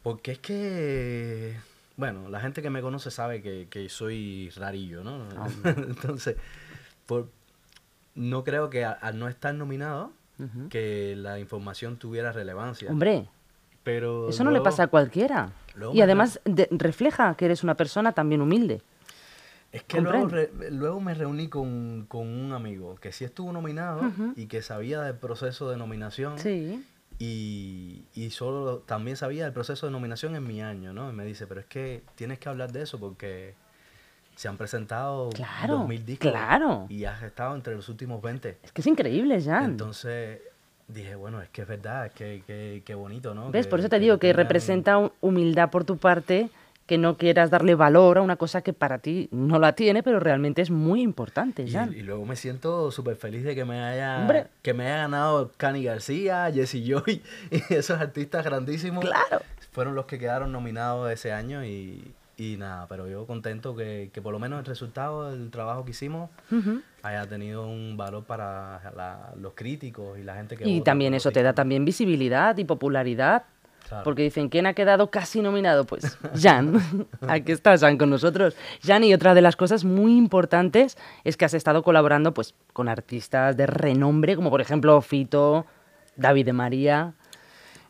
Porque 0.03 0.33
es 0.33 0.39
que, 0.41 1.57
bueno, 1.97 2.29
la 2.29 2.41
gente 2.41 2.63
que 2.63 2.71
me 2.71 2.81
conoce 2.83 3.11
sabe 3.11 3.43
que, 3.43 3.67
que 3.71 3.89
soy 3.89 4.51
rarillo, 4.57 5.05
¿no? 5.05 5.29
Ah, 5.37 5.49
Entonces, 5.65 6.37
por, 7.07 7.29
no 8.15 8.45
creo 8.45 8.71
que 8.71 8.85
al 8.85 9.19
no 9.19 9.29
estar 9.29 9.55
nominado, 9.55 10.13
que 10.71 11.15
la 11.17 11.39
información 11.39 11.99
tuviera 11.99 12.33
relevancia. 12.33 12.91
Hombre, 12.91 13.29
Pero 13.85 14.29
eso 14.29 14.43
no 14.43 14.51
le 14.51 14.61
pasa 14.61 14.85
a 14.85 14.87
cualquiera. 14.89 15.53
Y 15.93 16.01
además 16.01 16.41
de- 16.45 16.67
refleja 16.73 17.37
que 17.37 17.45
eres 17.45 17.63
una 17.63 17.77
persona 17.77 18.11
también 18.13 18.41
humilde. 18.41 18.83
Es 19.71 19.85
que 19.85 20.01
luego, 20.01 20.27
re- 20.29 20.51
luego 20.71 21.01
me 21.01 21.15
reuní 21.15 21.47
con, 21.49 22.07
con 22.09 22.27
un 22.27 22.53
amigo 22.53 22.97
que 22.97 23.13
sí 23.13 23.25
estuvo 23.25 23.53
nominado 23.53 24.03
y 24.37 24.47
que 24.47 24.63
sabía 24.63 25.01
del 25.03 25.15
proceso 25.15 25.71
de 25.71 25.77
nominación 25.77 26.39
Sí. 26.39 26.85
Y, 27.27 28.05
y 28.15 28.31
solo 28.31 28.79
también 28.79 29.17
sabía 29.17 29.45
del 29.45 29.53
proceso 29.53 29.87
de 29.87 29.93
nominación 29.93 30.35
en 30.35 30.45
mi 30.45 30.61
año, 30.61 30.93
¿no? 30.93 31.09
Y 31.09 31.13
me 31.13 31.25
dice, 31.25 31.47
pero 31.47 31.61
es 31.61 31.67
que 31.67 32.03
tienes 32.17 32.39
que 32.41 32.49
hablar 32.49 32.73
de 32.73 32.83
eso 32.83 32.99
porque 32.99 33.55
se 34.35 34.49
han 34.49 34.57
presentado 34.57 35.31
Claro, 35.31 35.87
2.000 35.87 36.05
discos. 36.05 36.31
claro. 36.33 36.87
Y 36.89 37.05
has 37.05 37.23
estado 37.23 37.55
entre 37.55 37.77
los 37.77 37.89
últimos 37.89 38.21
20. 38.21 38.59
Es 38.63 38.73
que 38.73 38.81
es 38.81 38.87
increíble, 38.89 39.41
Jan. 39.41 39.65
Entonces 39.67 40.41
dije, 40.89 41.15
bueno, 41.15 41.41
es 41.41 41.49
que 41.51 41.63
es 41.63 41.69
verdad, 41.69 42.07
es 42.07 42.13
que, 42.13 42.43
que, 42.47 42.83
que 42.85 42.95
bonito, 42.95 43.35
¿no? 43.35 43.51
¿Ves? 43.53 43.67
Que- 43.67 43.71
Por 43.71 43.79
eso 43.79 43.89
te 43.89 44.01
digo 44.01 44.19
que 44.19 44.33
representa 44.33 45.11
humildad 45.21 45.71
por 45.71 45.85
tu 45.85 45.99
parte, 45.99 46.51
que 46.93 46.99
no 46.99 47.17
quieras 47.17 47.49
darle 47.49 47.75
valor 47.75 48.19
a 48.19 48.21
una 48.21 48.37
cosa 48.37 48.61
que 48.61 48.75
para 48.75 48.99
ti 48.99 49.27
no 49.33 49.59
la 49.59 49.73
tiene, 49.75 50.03
pero 50.03 50.21
realmente 50.21 50.61
es 50.61 50.71
muy 50.71 51.01
importante, 51.01 51.63
Y, 51.63 52.03
luego 52.03 52.27
me 52.27 52.37
siento 52.37 52.91
súper 52.91 53.17
feliz 53.17 53.45
de 53.45 53.55
que 53.55 53.65
me 53.65 53.81
haya 53.83 54.19
Hombre. 54.19 54.49
que 54.61 54.75
me 54.75 54.85
haya 54.85 54.97
ganado 54.99 55.53
Cani 55.57 55.83
García, 55.85 56.51
Jesse 56.53 56.85
Joy 56.87 57.23
y 57.51 57.73
esos 57.73 57.99
artistas 57.99 58.45
grandísimos. 58.45 59.03
Claro. 59.03 59.41
Fueron 59.71 59.95
los 59.95 60.05
que 60.05 60.19
quedaron 60.19 60.53
nominados 60.53 61.11
ese 61.11 61.33
año 61.33 61.65
y, 61.65 62.13
y 62.37 62.59
nada, 62.59 62.85
pero 62.91 63.09
yo 63.09 63.25
contento 63.27 63.75
que, 63.75 64.11
que 64.13 64.21
por 64.21 64.33
lo 64.35 64.39
menos 64.39 64.59
el 64.59 64.67
resultado 64.67 65.31
del 65.31 65.51
trabajo 65.51 65.87
que 65.87 65.93
hicimos 65.93 66.29
haya 67.03 67.27
tenido 67.27 67.67
un 67.67 67.97
valor 67.97 68.25
para 68.25 68.83
la- 68.95 69.33
los 69.41 69.55
críticos 69.55 70.19
y 70.19 70.25
la 70.25 70.35
gente 70.35 70.59
que 70.59 70.69
Y 70.69 70.81
vota 70.81 70.91
también 70.91 71.15
eso 71.15 71.31
te 71.33 71.43
da 71.43 71.55
también 71.55 71.87
visibilidad 71.87 72.55
y 72.59 72.65
popularidad. 72.67 73.45
Claro. 73.93 74.05
Porque 74.05 74.23
dicen, 74.23 74.49
¿quién 74.49 74.65
ha 74.65 74.73
quedado 74.73 75.11
casi 75.11 75.43
nominado? 75.43 75.85
Pues 75.85 76.17
Jan. 76.35 76.81
Aquí 77.29 77.53
está 77.53 77.77
Jan 77.77 77.99
con 77.99 78.09
nosotros. 78.09 78.57
Jan, 78.83 79.05
y 79.05 79.13
otra 79.13 79.35
de 79.35 79.43
las 79.43 79.55
cosas 79.55 79.85
muy 79.85 80.17
importantes 80.17 80.97
es 81.25 81.37
que 81.37 81.45
has 81.45 81.53
estado 81.53 81.83
colaborando 81.83 82.33
pues, 82.33 82.55
con 82.73 82.89
artistas 82.89 83.55
de 83.55 83.67
renombre, 83.67 84.35
como 84.35 84.49
por 84.49 84.63
ejemplo 84.63 84.99
Fito, 85.03 85.67
David 86.17 86.47
de 86.47 86.53
María, 86.55 87.13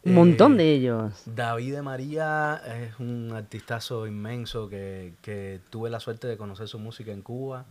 un 0.04 0.14
montón 0.14 0.54
Eh, 0.54 0.56
de 0.56 0.72
ellos. 0.72 1.22
David 1.26 1.74
de 1.74 1.82
María 1.82 2.60
es 2.66 2.98
un 2.98 3.30
artistazo 3.32 4.08
inmenso 4.08 4.68
que, 4.68 5.14
que 5.22 5.60
tuve 5.70 5.88
la 5.88 6.00
suerte 6.00 6.26
de 6.26 6.36
conocer 6.36 6.66
su 6.66 6.80
música 6.80 7.12
en 7.12 7.22
Cuba. 7.22 7.66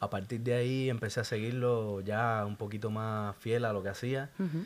A 0.00 0.08
partir 0.08 0.40
de 0.40 0.54
ahí 0.54 0.88
empecé 0.88 1.20
a 1.20 1.24
seguirlo 1.24 2.00
ya 2.00 2.44
un 2.46 2.56
poquito 2.56 2.90
más 2.90 3.36
fiel 3.36 3.66
a 3.66 3.74
lo 3.74 3.82
que 3.82 3.90
hacía. 3.90 4.30
Ujú. 4.38 4.64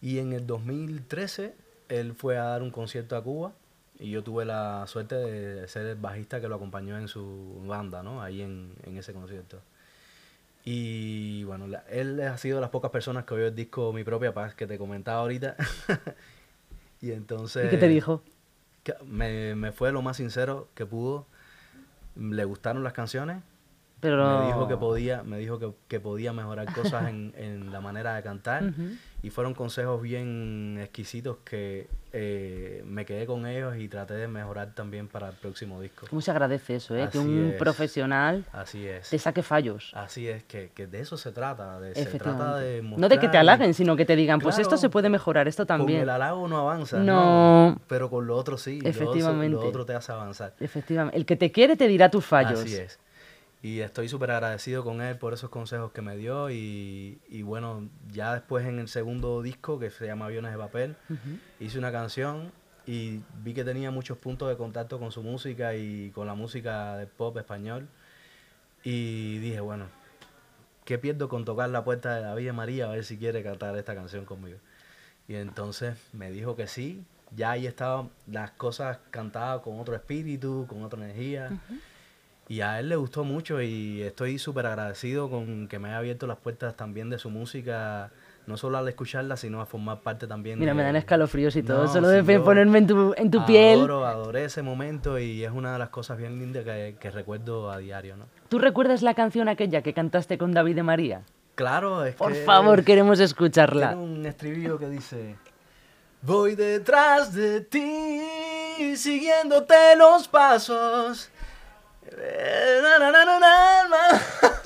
Y 0.00 0.20
en 0.20 0.32
el 0.32 0.46
2013 0.46 1.54
él 1.88 2.14
fue 2.14 2.38
a 2.38 2.44
dar 2.44 2.62
un 2.62 2.70
concierto 2.70 3.16
a 3.16 3.22
Cuba 3.22 3.52
y 3.98 4.10
yo 4.10 4.22
tuve 4.22 4.44
la 4.44 4.86
suerte 4.86 5.14
de 5.16 5.66
ser 5.68 5.86
el 5.86 5.96
bajista 5.96 6.40
que 6.40 6.48
lo 6.48 6.54
acompañó 6.56 6.98
en 6.98 7.08
su 7.08 7.62
banda, 7.66 8.02
¿no? 8.02 8.22
Ahí 8.22 8.42
en, 8.42 8.72
en 8.84 8.96
ese 8.96 9.12
concierto. 9.12 9.60
Y 10.64 11.44
bueno, 11.44 11.66
la- 11.66 11.84
él 11.88 12.20
ha 12.20 12.36
sido 12.36 12.56
de 12.56 12.60
las 12.60 12.70
pocas 12.70 12.90
personas 12.90 13.24
que 13.24 13.34
oyó 13.34 13.46
el 13.46 13.54
disco 13.54 13.92
Mi 13.92 14.04
Propia 14.04 14.34
Paz 14.34 14.54
que 14.54 14.66
te 14.66 14.76
comentaba 14.78 15.20
ahorita. 15.20 15.56
y 17.00 17.12
entonces... 17.12 17.66
¿Y 17.66 17.70
qué 17.70 17.76
te 17.78 17.88
dijo? 17.88 18.22
que 18.84 18.94
me, 19.04 19.54
me 19.54 19.72
fue 19.72 19.92
lo 19.92 20.02
más 20.02 20.16
sincero 20.16 20.68
que 20.74 20.86
pudo. 20.86 21.26
Le 22.16 22.44
gustaron 22.44 22.82
las 22.84 22.92
canciones. 22.92 23.42
Pero... 24.00 24.40
Me 24.40 24.46
dijo 24.46 24.68
que 24.68 24.76
podía, 24.76 25.22
me 25.22 25.38
dijo 25.38 25.58
que, 25.58 25.72
que 25.88 25.98
podía 26.00 26.32
mejorar 26.32 26.72
cosas 26.72 27.08
en, 27.08 27.32
en 27.36 27.72
la 27.72 27.80
manera 27.80 28.14
de 28.14 28.22
cantar. 28.22 28.62
Ujú. 28.64 28.90
Y 29.20 29.30
fueron 29.30 29.52
consejos 29.54 30.00
bien 30.00 30.78
exquisitos 30.80 31.38
que 31.44 31.88
eh, 32.12 32.84
me 32.86 33.04
quedé 33.04 33.26
con 33.26 33.46
ellos 33.46 33.76
y 33.76 33.88
traté 33.88 34.14
de 34.14 34.28
mejorar 34.28 34.74
también 34.76 35.08
para 35.08 35.30
el 35.30 35.34
próximo 35.34 35.80
disco. 35.80 36.06
¿Cómo 36.08 36.20
se 36.22 36.30
agradece 36.30 36.76
eso, 36.76 36.94
eh? 36.94 37.08
que 37.10 37.18
Así 37.18 37.26
un 37.26 37.48
es. 37.50 37.54
profesional 37.56 38.44
Así 38.52 38.86
es. 38.86 39.10
te 39.10 39.18
saque 39.18 39.42
fallos. 39.42 39.90
Así 39.94 40.28
es, 40.28 40.44
que, 40.44 40.70
que 40.72 40.86
de 40.86 41.00
eso 41.00 41.16
se 41.16 41.32
trata. 41.32 41.80
De, 41.80 41.88
se 41.96 42.04
trata 42.04 42.08
Efectivamente. 42.10 42.64
de 42.64 42.82
no 42.82 43.08
de 43.08 43.16
que 43.16 43.22
te 43.22 43.26
mostrar- 43.26 43.40
halaguen, 43.40 43.74
sino 43.74 43.96
que 43.96 44.04
te 44.04 44.14
digan, 44.14 44.38
pues 44.38 44.54
esto 44.58 44.68
Claro. 44.68 44.80
se 44.82 44.88
puede 44.90 45.08
mejorar, 45.08 45.48
esto 45.48 45.62
Con 45.64 45.78
también. 45.78 46.02
el 46.02 46.10
halago 46.10 46.46
no 46.46 46.56
avanza. 46.58 46.98
No. 47.00 47.80
Pero 47.88 48.08
con 48.10 48.24
lo 48.28 48.36
otro 48.36 48.56
sí. 48.56 48.80
lo 48.80 48.88
otro- 48.88 48.90
Efectivamente. 48.90 49.48
Lo 49.56 49.66
otro 49.66 49.84
te 49.84 49.94
hace 49.94 50.12
avanzar. 50.12 50.54
Efectivamente. 50.60 51.16
El 51.18 51.26
que 51.26 51.34
te 51.34 51.50
quiere 51.50 51.74
te 51.76 51.88
dirá 51.88 52.08
tus 52.08 52.24
fallos. 52.24 52.60
Así 52.60 52.76
es. 52.76 53.00
Y 53.60 53.80
estoy 53.80 54.08
súper 54.08 54.30
agradecido 54.30 54.84
con 54.84 55.00
él 55.00 55.16
por 55.16 55.34
esos 55.34 55.50
consejos 55.50 55.90
que 55.92 56.00
me 56.00 56.16
dio. 56.16 56.50
Y, 56.50 57.20
y 57.28 57.42
bueno, 57.42 57.88
ya 58.12 58.34
después 58.34 58.66
en 58.66 58.78
el 58.78 58.88
segundo 58.88 59.42
disco, 59.42 59.78
que 59.78 59.90
se 59.90 60.06
llama 60.06 60.26
Aviones 60.26 60.52
de 60.52 60.58
Papel, 60.58 60.96
hice 61.58 61.78
una 61.78 61.90
canción 61.90 62.52
y 62.86 63.20
vi 63.42 63.52
que 63.52 63.64
tenía 63.64 63.90
muchos 63.90 64.16
puntos 64.16 64.48
de 64.48 64.56
contacto 64.56 64.98
con 64.98 65.12
su 65.12 65.22
música 65.22 65.74
y 65.74 66.10
con 66.12 66.26
la 66.26 66.34
música 66.34 66.96
de 66.96 67.06
pop 67.06 67.36
español. 67.36 67.88
Y 68.84 69.38
dije, 69.38 69.60
bueno, 69.60 69.86
¿qué 70.84 70.96
pierdo 70.98 71.28
con 71.28 71.44
tocar 71.44 71.68
la 71.68 71.84
puerta 71.84 72.14
de 72.14 72.22
David 72.22 72.48
y 72.48 72.52
María 72.52 72.86
a 72.86 72.92
ver 72.92 73.04
si 73.04 73.18
quiere 73.18 73.42
cantar 73.42 73.76
esta 73.76 73.94
canción 73.94 74.24
conmigo? 74.24 74.58
Y 75.26 75.34
entonces 75.34 75.98
me 76.12 76.30
dijo 76.30 76.56
que 76.56 76.66
sí. 76.66 77.04
Ya 77.36 77.50
ahí 77.50 77.66
estaban 77.66 78.08
las 78.26 78.52
cosas 78.52 79.00
cantadas 79.10 79.60
con 79.60 79.78
otro 79.78 79.94
espíritu, 79.94 80.64
con 80.66 80.82
otra 80.82 81.04
energía. 81.04 81.50
Y 82.48 82.62
a 82.62 82.80
él 82.80 82.88
le 82.88 82.96
gustó 82.96 83.24
mucho 83.24 83.60
y 83.60 84.02
estoy 84.02 84.38
súper 84.38 84.66
agradecido 84.66 85.28
con 85.28 85.68
que 85.68 85.78
me 85.78 85.88
haya 85.88 85.98
abierto 85.98 86.26
las 86.26 86.38
puertas 86.38 86.74
también 86.76 87.10
de 87.10 87.18
su 87.18 87.28
música, 87.28 88.10
no 88.46 88.56
solo 88.56 88.78
al 88.78 88.88
escucharla, 88.88 89.36
sino 89.36 89.60
a 89.60 89.66
formar 89.66 90.00
parte 90.00 90.26
también 90.26 90.58
Mira, 90.58 90.72
de... 90.72 90.76
me 90.76 90.82
dan 90.82 90.96
escalofríos 90.96 91.54
y 91.56 91.62
todo. 91.62 91.82
No, 91.84 91.92
Solo 91.92 92.08
de 92.08 92.40
ponerme 92.40 92.78
en 92.78 92.86
tu, 92.86 93.14
en 93.18 93.30
tu 93.30 93.44
piel. 93.44 93.80
Adoro, 93.80 94.06
adoré 94.06 94.44
ese 94.44 94.62
momento 94.62 95.18
y 95.18 95.44
es 95.44 95.50
una 95.52 95.74
de 95.74 95.78
las 95.78 95.90
cosas 95.90 96.16
bien 96.16 96.38
lindas 96.38 96.64
que, 96.64 96.96
que 96.98 97.10
recuerdo 97.10 97.70
a 97.70 97.76
diario, 97.78 98.16
¿no? 98.16 98.24
¿Tú 98.48 98.58
recuerdas 98.58 99.02
la 99.02 99.12
canción 99.12 99.48
aquella 99.48 99.82
que 99.82 99.92
cantaste 99.92 100.38
con 100.38 100.52
David 100.52 100.76
de 100.76 100.82
María? 100.82 101.22
Claro, 101.54 102.04
es 102.04 102.14
Por 102.14 102.32
que... 102.32 102.44
favor, 102.44 102.82
queremos 102.82 103.20
escucharla. 103.20 103.88
Tiene 103.88 104.02
un 104.02 104.24
estribillo 104.24 104.78
que 104.78 104.88
dice... 104.88 105.36
Voy 106.22 106.56
detrás 106.56 107.32
de 107.32 107.60
ti, 107.60 108.20
siguiéndote 108.96 109.94
los 109.96 110.26
pasos. 110.26 111.30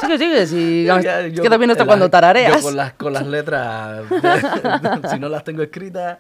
Sigue, 0.00 0.18
sigue. 0.18 0.46
Si, 0.46 0.85
Ya, 0.85 1.26
yo- 1.28 1.42
que 1.42 1.48
también 1.50 1.70
hasta 1.70 1.85
la- 1.85 1.87
cuando 1.87 2.11
tarareas. 2.11 2.57
Yo 2.57 2.62
con 2.62 2.76
las, 2.76 2.92
con 2.94 3.12
las 3.12 3.26
letras, 3.26 4.02
si 5.11 5.18
no 5.18 5.28
las 5.28 5.44
tengo 5.44 5.62
escritas. 5.62 6.18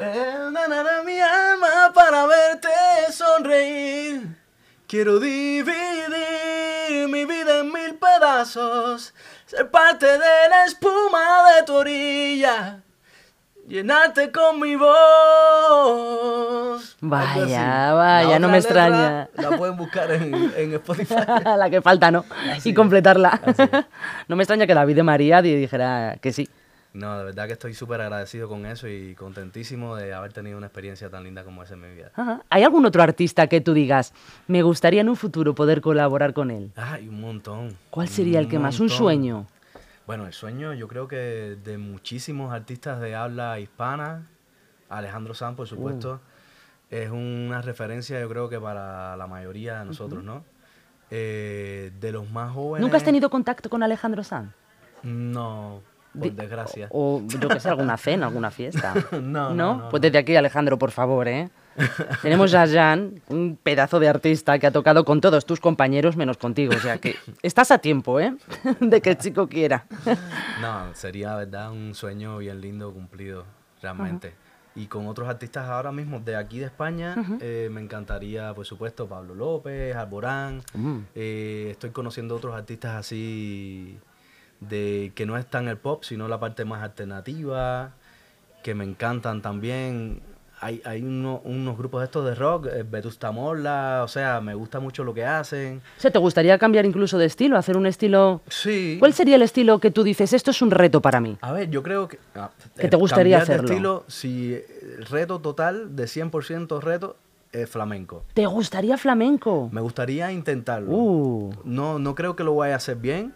Eh, 0.00 0.34
na, 0.50 0.66
na, 0.68 0.82
na, 0.82 1.02
mi 1.04 1.18
alma 1.20 1.92
para 1.94 2.26
verte 2.26 2.68
sonreír. 3.12 4.22
Quiero 4.86 5.18
dividir 5.20 5.68
mi 7.08 7.24
vida 7.24 7.58
en 7.60 7.72
mil 7.72 7.94
pedazos. 7.96 9.14
Ser 9.46 9.70
parte 9.70 10.06
de 10.06 10.18
la 10.50 10.64
espuma 10.66 11.52
de 11.56 11.62
tu 11.64 11.74
orilla. 11.74 12.80
Llenarte 13.68 14.32
con 14.32 14.58
mi 14.60 14.76
voz. 14.76 14.96
Vaya, 17.00 17.92
vaya, 17.92 18.38
no 18.38 18.48
me 18.48 18.60
letra 18.60 18.86
extraña. 18.86 19.28
La 19.36 19.56
pueden 19.58 19.76
buscar 19.76 20.10
en, 20.10 20.34
en 20.56 20.72
Spotify. 20.74 21.14
la 21.44 21.68
que 21.68 21.82
falta, 21.82 22.10
¿no? 22.10 22.24
Así 22.50 22.70
y 22.70 22.72
es, 22.72 22.76
completarla. 22.76 23.40
es. 23.46 23.56
no 24.28 24.36
me 24.36 24.42
extraña 24.42 24.66
que 24.66 24.72
David 24.74 24.96
de 24.96 25.02
María 25.02 25.42
di- 25.42 25.54
dijera 25.54 26.16
que 26.20 26.32
sí. 26.32 26.48
No, 26.94 27.18
de 27.18 27.24
verdad 27.24 27.46
que 27.46 27.52
estoy 27.52 27.74
súper 27.74 28.00
agradecido 28.00 28.48
con 28.48 28.64
eso 28.64 28.88
y 28.88 29.14
contentísimo 29.14 29.94
de 29.96 30.14
haber 30.14 30.32
tenido 30.32 30.56
una 30.56 30.68
experiencia 30.68 31.10
tan 31.10 31.22
linda 31.24 31.44
como 31.44 31.62
esa 31.62 31.74
en 31.74 31.82
mi 31.82 31.94
vida. 31.94 32.10
Ajá. 32.16 32.40
¿Hay 32.48 32.62
algún 32.64 32.86
otro 32.86 33.02
artista 33.02 33.46
que 33.48 33.60
tú 33.60 33.74
digas, 33.74 34.14
me 34.46 34.62
gustaría 34.62 35.02
en 35.02 35.10
un 35.10 35.16
futuro 35.16 35.54
poder 35.54 35.82
colaborar 35.82 36.32
con 36.32 36.50
él? 36.50 36.70
Ay, 36.74 37.06
un 37.08 37.20
montón. 37.20 37.76
¿Cuál 37.90 38.08
sería 38.08 38.38
el 38.40 38.48
que 38.48 38.58
más? 38.58 38.80
Un 38.80 38.86
montón. 38.86 38.98
sueño. 38.98 39.46
Bueno, 40.08 40.26
el 40.26 40.32
sueño 40.32 40.72
yo 40.72 40.88
creo 40.88 41.06
que 41.06 41.58
de 41.62 41.76
muchísimos 41.76 42.50
artistas 42.54 42.98
de 42.98 43.14
habla 43.14 43.60
hispana, 43.60 44.22
Alejandro 44.88 45.34
Sanz, 45.34 45.54
por 45.54 45.68
supuesto, 45.68 46.22
es 46.88 47.10
una 47.10 47.60
referencia 47.60 48.18
yo 48.18 48.26
creo 48.30 48.48
que 48.48 48.58
para 48.58 49.18
la 49.18 49.26
mayoría 49.26 49.80
de 49.80 49.84
nosotros, 49.84 50.24
¿no? 50.24 50.44
Eh, 51.10 51.92
de 52.00 52.12
los 52.12 52.30
más 52.30 52.54
jóvenes... 52.54 52.80
¿Nunca 52.80 52.96
has 52.96 53.04
tenido 53.04 53.28
contacto 53.28 53.68
con 53.68 53.82
Alejandro 53.82 54.24
Sanz? 54.24 54.50
No, 55.02 55.82
por 56.18 56.32
desgracia. 56.32 56.88
O 56.90 57.20
yo 57.26 57.46
que 57.50 57.60
sé, 57.60 57.68
alguna 57.68 57.98
cena, 57.98 58.28
alguna 58.28 58.50
fiesta. 58.50 58.94
No, 59.12 59.52
no, 59.52 59.74
no, 59.76 59.88
Pues 59.90 60.00
no. 60.00 60.06
desde 60.06 60.16
aquí, 60.16 60.36
Alejandro, 60.36 60.78
por 60.78 60.90
favor, 60.90 61.28
¿eh? 61.28 61.50
Tenemos 62.22 62.54
a 62.54 62.66
Jan, 62.66 63.20
un 63.28 63.56
pedazo 63.56 64.00
de 64.00 64.08
artista 64.08 64.58
que 64.58 64.66
ha 64.66 64.72
tocado 64.72 65.04
con 65.04 65.20
todos 65.20 65.46
tus 65.46 65.60
compañeros 65.60 66.16
menos 66.16 66.36
contigo. 66.36 66.74
O 66.76 66.80
sea 66.80 66.98
que 66.98 67.16
estás 67.42 67.70
a 67.70 67.78
tiempo, 67.78 68.20
¿eh? 68.20 68.34
De 68.80 69.00
que 69.00 69.10
el 69.10 69.18
chico 69.18 69.48
quiera. 69.48 69.86
No, 70.60 70.92
sería, 70.94 71.36
verdad, 71.36 71.70
un 71.70 71.94
sueño 71.94 72.38
bien 72.38 72.60
lindo 72.60 72.92
cumplido, 72.92 73.44
realmente. 73.80 74.34
Y 74.74 74.86
con 74.86 75.06
otros 75.06 75.28
artistas 75.28 75.68
ahora 75.68 75.92
mismo 75.92 76.18
de 76.18 76.34
aquí 76.34 76.58
de 76.58 76.66
España, 76.66 77.14
eh, 77.40 77.68
me 77.70 77.80
encantaría, 77.80 78.52
por 78.54 78.66
supuesto, 78.66 79.06
Pablo 79.06 79.34
López, 79.34 79.94
Alborán. 79.94 80.62
Mm. 80.74 80.98
Eh, 81.14 81.68
estoy 81.70 81.90
conociendo 81.90 82.34
otros 82.34 82.56
artistas 82.56 82.96
así, 82.96 83.98
de 84.60 85.12
que 85.14 85.26
no 85.26 85.36
están 85.36 85.68
el 85.68 85.78
pop, 85.78 86.02
sino 86.02 86.26
la 86.26 86.40
parte 86.40 86.64
más 86.64 86.82
alternativa, 86.82 87.92
que 88.62 88.74
me 88.74 88.84
encantan 88.84 89.42
también. 89.42 90.20
Hay, 90.60 90.82
hay 90.84 91.02
uno- 91.02 91.40
unos 91.44 91.78
grupos 91.78 92.02
estos 92.02 92.24
de 92.24 92.34
rock, 92.34 92.66
eh, 92.66 92.84
Vetusta 92.88 93.30
Morla, 93.30 94.02
o 94.04 94.08
sea, 94.08 94.40
me 94.40 94.54
gusta 94.54 94.80
mucho 94.80 95.04
lo 95.04 95.14
que 95.14 95.24
hacen. 95.24 95.80
O 95.96 96.00
sea, 96.00 96.10
¿te 96.10 96.18
gustaría 96.18 96.58
cambiar 96.58 96.84
incluso 96.84 97.16
de 97.18 97.26
estilo? 97.26 97.56
Hacer 97.56 97.76
un 97.76 97.86
estilo... 97.86 98.40
Sí. 98.48 98.96
¿Cuál 98.98 99.12
sería 99.14 99.36
el 99.36 99.42
estilo 99.42 99.78
que 99.78 99.90
tú 99.90 100.02
dices, 100.02 100.32
esto 100.32 100.50
es 100.50 100.60
un 100.60 100.70
reto 100.70 101.00
para 101.00 101.20
mí? 101.20 101.38
A 101.40 101.52
ver, 101.52 101.70
yo 101.70 101.82
creo 101.82 102.08
que... 102.08 102.18
ah, 102.34 102.50
¿Que 102.76 102.88
te 102.88 102.96
gustaría 102.96 103.38
cambiar 103.38 103.46
de 103.62 103.68
hacerlo? 103.68 103.68
estilo, 103.70 104.04
si 104.08 104.54
el 104.96 105.04
reto 105.06 105.38
total, 105.40 105.94
de 105.94 106.04
100% 106.04 106.80
reto, 106.80 107.16
eh, 107.52 107.66
flamenco. 107.66 108.24
¿Te 108.34 108.44
gustaría 108.46 108.98
flamenco? 108.98 109.70
Me 109.72 109.80
gustaría 109.80 110.30
intentarlo. 110.32 110.90
Uh. 110.90 111.50
No, 111.64 111.98
no 111.98 112.14
creo 112.14 112.36
que 112.36 112.44
lo 112.44 112.54
vaya 112.56 112.74
a 112.74 112.76
hacer 112.76 112.96
bien. 112.96 113.32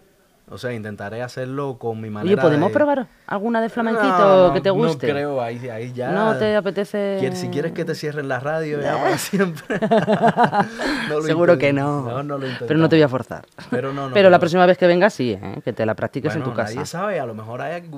O 0.51 0.59
sea, 0.59 0.73
intentaré 0.75 1.23
hacerlo 1.23 1.79
con 1.79 1.97
mi 2.01 2.09
Oye, 2.09 2.11
manera 2.11 2.43
¿podemos 2.43 2.69
de- 2.69 2.75
probar 2.75 3.07
alguna 3.27 3.61
de 3.63 3.71
flamenquito 3.71 4.49
No, 4.49 4.53
que 4.53 4.61
te 4.61 4.69
guste? 4.71 5.07
No 5.07 5.13
creo, 5.15 5.41
ahí, 5.41 5.69
ahí 5.71 5.93
ya. 5.95 6.11
¿No 6.11 6.37
te 6.37 6.55
apetece? 6.57 7.17
Quier- 7.21 7.35
Si 7.37 7.49
quieres 7.49 7.73
que 7.73 7.85
te 7.87 7.95
cierren 7.95 8.29
la 8.29 8.39
radio 8.39 8.81
ya 8.83 8.97
para 8.99 9.17
siempre. 9.17 9.79
No 11.09 11.17
lo 11.17 11.23
Seguro 11.23 11.59
que 11.59 11.73
no. 11.73 12.03
No, 12.03 12.23
no 12.23 12.39
lo 12.39 12.47
Pero 12.67 12.79
no 12.79 12.89
te 12.89 12.97
voy 12.97 13.03
a 13.03 13.09
forzar. 13.09 13.45
Pero 13.71 13.93
no, 13.93 14.09
no. 14.09 14.15
Pero 14.15 14.31
la 14.31 14.39
próxima 14.39 14.67
vez 14.67 14.79
que 14.79 14.87
vengas, 14.87 15.15
sí, 15.15 15.33
¿eh? 15.33 15.61
que 15.65 15.73
te 15.73 15.85
la 15.87 15.95
practiques 15.95 16.35
en 16.35 16.43
tu 16.43 16.53
casa. 16.55 16.75
Nadie 16.75 16.87
sabe, 16.87 17.21
a 17.21 17.27
lo 17.27 17.35
mejor 17.35 17.61
hay 17.61 17.75